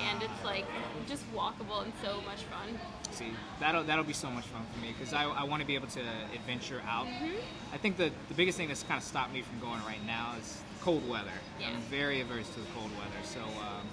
and 0.00 0.22
it's 0.22 0.44
like 0.44 0.66
just 1.06 1.24
walkable 1.34 1.82
and 1.82 1.92
so 2.02 2.20
much 2.22 2.42
fun. 2.44 2.78
See, 3.10 3.32
that'll 3.60 3.84
that'll 3.84 4.04
be 4.04 4.12
so 4.12 4.30
much 4.30 4.44
fun 4.46 4.62
for 4.72 4.80
me 4.80 4.94
because 4.96 5.12
I, 5.12 5.24
I 5.24 5.44
want 5.44 5.60
to 5.60 5.66
be 5.66 5.74
able 5.74 5.88
to 5.88 6.00
adventure 6.34 6.82
out. 6.88 7.06
Mm-hmm. 7.06 7.36
I 7.72 7.78
think 7.78 7.96
the 7.96 8.10
the 8.28 8.34
biggest 8.34 8.58
thing 8.58 8.68
that's 8.68 8.82
kind 8.82 8.98
of 8.98 9.04
stopped 9.04 9.32
me 9.32 9.42
from 9.42 9.58
going 9.60 9.80
right 9.84 10.04
now 10.06 10.34
is 10.40 10.60
cold 10.80 11.08
weather. 11.08 11.30
Yeah. 11.60 11.68
I'm 11.68 11.80
very 11.82 12.20
averse 12.20 12.48
to 12.50 12.60
the 12.60 12.66
cold 12.74 12.90
weather, 12.92 13.24
so. 13.24 13.40
Um, 13.40 13.86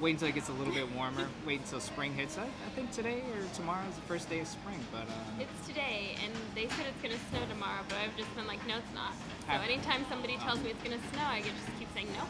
Wait 0.00 0.14
until 0.14 0.26
it 0.26 0.34
gets 0.34 0.48
a 0.48 0.52
little 0.54 0.74
bit 0.74 0.90
warmer. 0.96 1.28
Wait 1.46 1.60
until 1.60 1.78
spring 1.78 2.12
hits. 2.12 2.36
I, 2.36 2.42
I 2.42 2.70
think 2.74 2.90
today 2.90 3.20
or 3.20 3.54
tomorrow 3.54 3.86
is 3.88 3.94
the 3.94 4.00
first 4.02 4.28
day 4.28 4.40
of 4.40 4.48
spring, 4.48 4.80
but 4.90 5.02
um, 5.02 5.38
It's 5.38 5.68
today, 5.68 6.16
and 6.24 6.32
they 6.56 6.66
said 6.74 6.86
it's 6.88 7.00
gonna 7.00 7.22
snow 7.30 7.38
tomorrow, 7.48 7.82
but 7.88 7.98
I've 7.98 8.16
just 8.16 8.34
been 8.34 8.48
like, 8.48 8.66
no, 8.66 8.78
it's 8.78 8.94
not. 8.96 9.12
So 9.12 9.46
Have- 9.46 9.62
anytime 9.62 10.04
somebody 10.08 10.38
tells 10.38 10.58
me 10.60 10.70
it's 10.70 10.82
gonna 10.82 10.98
snow, 11.12 11.22
I 11.22 11.42
just 11.42 11.78
keep 11.78 11.86
saying 11.94 12.08
no. 12.18 12.24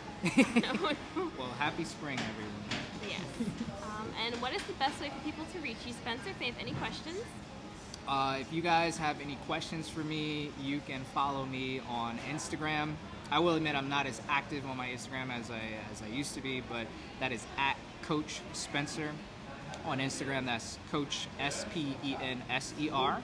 no. 0.60 0.92
well, 1.38 1.48
happy 1.58 1.84
spring, 1.84 2.18
everyone. 2.18 2.71
Um, 3.82 4.08
and 4.24 4.34
what 4.42 4.52
is 4.54 4.62
the 4.64 4.72
best 4.74 5.00
way 5.00 5.10
for 5.10 5.24
people 5.24 5.44
to 5.52 5.58
reach 5.60 5.76
you, 5.86 5.92
Spencer? 5.92 6.30
If 6.30 6.38
they 6.38 6.46
have 6.46 6.58
any 6.60 6.72
questions, 6.72 7.18
Uh, 8.08 8.36
if 8.40 8.52
you 8.52 8.60
guys 8.62 8.96
have 8.98 9.20
any 9.20 9.36
questions 9.46 9.88
for 9.88 10.00
me, 10.00 10.50
you 10.60 10.80
can 10.88 11.02
follow 11.14 11.46
me 11.46 11.80
on 11.88 12.18
Instagram. 12.32 12.94
I 13.30 13.38
will 13.38 13.54
admit 13.54 13.76
I'm 13.76 13.88
not 13.88 14.06
as 14.06 14.20
active 14.28 14.66
on 14.66 14.76
my 14.76 14.88
Instagram 14.88 15.30
as 15.30 15.50
I 15.50 15.62
as 15.92 16.02
I 16.02 16.08
used 16.08 16.34
to 16.34 16.40
be, 16.40 16.60
but 16.60 16.86
that 17.20 17.30
is 17.30 17.46
at 17.56 17.76
Coach 18.02 18.40
Spencer 18.52 19.10
on 19.84 19.98
Instagram. 20.00 20.46
That's 20.46 20.78
Coach 20.90 21.28
S 21.38 21.64
P 21.72 21.96
E 22.02 22.16
N 22.20 22.42
S 22.50 22.74
E 22.78 22.90
R. 22.90 23.22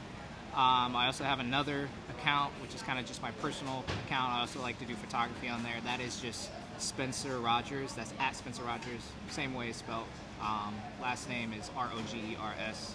Um, 0.55 0.97
I 0.97 1.07
also 1.07 1.25
have 1.25 1.41
another 1.41 1.89
account, 2.09 2.53
which 2.63 2.75
is 2.75 2.83
kind 2.83 2.99
of 2.99 3.05
just 3.05 3.21
my 3.21 3.33
personal 3.43 3.85
account. 4.07 4.33
I 4.33 4.41
also 4.41 4.63
like 4.63 4.79
to 4.79 4.85
do 4.85 4.95
photography 4.95 5.49
on 5.49 5.63
there. 5.63 5.81
That 5.85 6.01
is 6.01 6.21
just 6.21 6.51
Spencer 6.81 7.39
Rogers. 7.39 7.93
That's 7.95 8.13
at 8.21 8.37
Spencer 8.37 8.63
Rogers. 8.63 9.01
Same 9.31 9.55
way 9.55 9.69
it's 9.69 9.79
spelled. 9.79 10.07
Um, 10.43 10.75
last 11.03 11.29
name 11.29 11.53
is 11.53 11.71
R 11.77 11.91
O 11.95 11.99
G 12.11 12.19
E 12.19 12.37
R 12.41 12.55
S. 12.69 12.95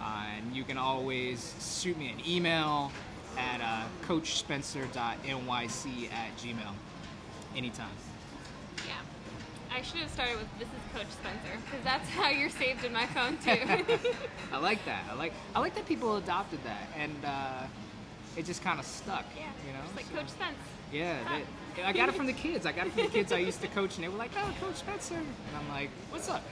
Uh, 0.00 0.24
and 0.36 0.54
you 0.56 0.64
can 0.64 0.78
always 0.78 1.54
shoot 1.82 1.96
me 1.98 2.08
an 2.10 2.20
email 2.26 2.90
at 3.38 3.60
uh, 3.60 3.84
coachspencer.nyc 4.06 6.12
at 6.12 6.36
gmail 6.38 6.72
anytime. 7.56 7.88
yeah. 8.86 8.94
I 9.76 9.82
should 9.82 10.00
have 10.00 10.10
started 10.10 10.38
with 10.38 10.48
this 10.58 10.68
is 10.68 10.74
Coach 10.92 11.06
Spencer 11.10 11.58
because 11.64 11.84
that's 11.84 12.08
how 12.10 12.28
you're 12.30 12.50
saved 12.50 12.84
in 12.84 12.92
my 12.92 13.06
phone 13.06 13.36
too. 13.38 13.50
I 14.52 14.58
like 14.58 14.84
that. 14.86 15.04
I 15.10 15.14
like 15.14 15.32
I 15.54 15.60
like 15.60 15.74
that 15.74 15.86
people 15.86 16.16
adopted 16.16 16.60
that, 16.64 16.88
and 16.96 17.14
uh, 17.24 17.66
it 18.36 18.46
just 18.46 18.62
kind 18.64 18.80
of 18.80 18.86
stuck. 18.86 19.24
yeah. 19.36 19.44
you 19.66 19.72
know. 19.72 19.80
Just 19.84 19.96
like 19.96 20.06
So- 20.06 20.14
Coach 20.16 20.28
Spence. 20.30 20.56
Yeah, 20.92 21.16
they, 21.76 21.82
I 21.82 21.92
got 21.92 22.08
it 22.08 22.14
from 22.14 22.26
the 22.26 22.32
kids. 22.32 22.66
I 22.66 22.72
got 22.72 22.86
it 22.86 22.92
from 22.92 23.04
the 23.04 23.08
kids 23.10 23.32
I 23.32 23.38
used 23.38 23.60
to 23.62 23.68
coach, 23.68 23.94
and 23.96 24.04
they 24.04 24.08
were 24.08 24.18
like, 24.18 24.32
"Oh, 24.36 24.52
Coach 24.60 24.76
Spencer," 24.76 25.14
and 25.14 25.26
I'm 25.56 25.68
like, 25.68 25.90
"What's 26.10 26.28
up?" 26.28 26.42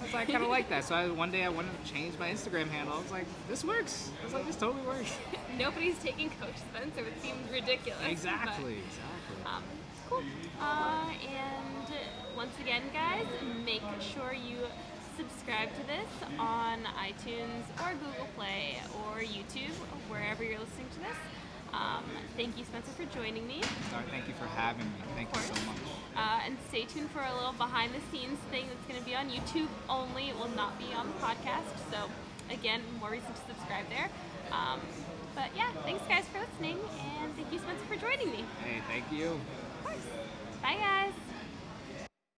I 0.00 0.04
was 0.04 0.12
like, 0.12 0.28
kind 0.28 0.42
of 0.42 0.50
like 0.50 0.68
that. 0.68 0.84
So 0.84 0.94
I, 0.94 1.08
one 1.08 1.30
day 1.30 1.42
I 1.44 1.48
wanted 1.48 1.70
to 1.82 1.90
change 1.92 2.18
my 2.18 2.28
Instagram 2.28 2.68
handle. 2.68 2.94
I 2.94 2.98
was 3.00 3.10
like, 3.10 3.26
"This 3.48 3.64
works." 3.64 4.10
I 4.20 4.24
was 4.24 4.34
like, 4.34 4.46
"This 4.46 4.56
totally 4.56 4.84
works." 4.86 5.12
Nobody's 5.58 5.98
taking 6.00 6.30
Coach 6.30 6.56
Spencer. 6.56 7.00
It 7.00 7.22
seems 7.22 7.50
ridiculous. 7.50 7.98
but- 8.02 8.10
Exactly. 8.10 8.76
Exactly. 8.78 9.44
Um, 9.46 9.62
cool. 10.10 10.22
Uh, 10.60 11.10
and 11.28 11.94
once 12.36 12.52
again, 12.60 12.82
guys, 12.92 13.26
make 13.64 13.82
sure 14.00 14.32
you 14.34 14.58
subscribe 15.16 15.70
to 15.74 15.86
this 15.86 16.38
on 16.38 16.80
iTunes 17.00 17.64
or 17.80 17.94
Google 17.94 18.28
Play 18.36 18.76
or 19.06 19.20
YouTube, 19.20 19.72
wherever 20.10 20.44
you're 20.44 20.58
listening 20.58 20.88
to 20.92 20.98
this. 21.00 21.16
Um, 21.76 22.04
thank 22.36 22.56
you, 22.56 22.64
Spencer, 22.64 22.90
for 22.92 23.04
joining 23.14 23.46
me. 23.46 23.60
Sorry, 23.90 24.04
thank 24.10 24.26
you 24.28 24.34
for 24.34 24.46
having 24.46 24.86
me. 24.86 25.00
Thank 25.14 25.34
you 25.34 25.42
so 25.42 25.54
much. 25.66 25.76
Uh, 26.16 26.40
and 26.46 26.56
stay 26.68 26.84
tuned 26.84 27.10
for 27.10 27.20
a 27.20 27.34
little 27.34 27.52
behind 27.52 27.92
the 27.92 28.00
scenes 28.10 28.38
thing 28.50 28.64
that's 28.68 28.86
going 28.88 28.98
to 28.98 29.04
be 29.04 29.14
on 29.14 29.28
YouTube 29.28 29.68
only. 29.88 30.30
It 30.30 30.38
will 30.38 30.54
not 30.56 30.78
be 30.78 30.92
on 30.94 31.06
the 31.06 31.18
podcast. 31.20 31.68
So, 31.92 32.08
again, 32.50 32.80
more 32.98 33.10
reason 33.10 33.28
to 33.28 33.40
subscribe 33.52 33.84
there. 33.90 34.08
Um, 34.50 34.80
but 35.34 35.50
yeah, 35.54 35.70
thanks, 35.84 36.02
guys, 36.08 36.24
for 36.32 36.40
listening. 36.40 36.78
And 37.20 37.36
thank 37.36 37.52
you, 37.52 37.58
Spencer, 37.58 37.84
for 37.84 37.96
joining 37.96 38.30
me. 38.30 38.44
Hey, 38.64 38.80
thank 38.88 39.12
you. 39.12 39.32
Of 39.32 39.84
course. 39.84 40.06
Bye, 40.62 40.76
guys. 40.80 41.12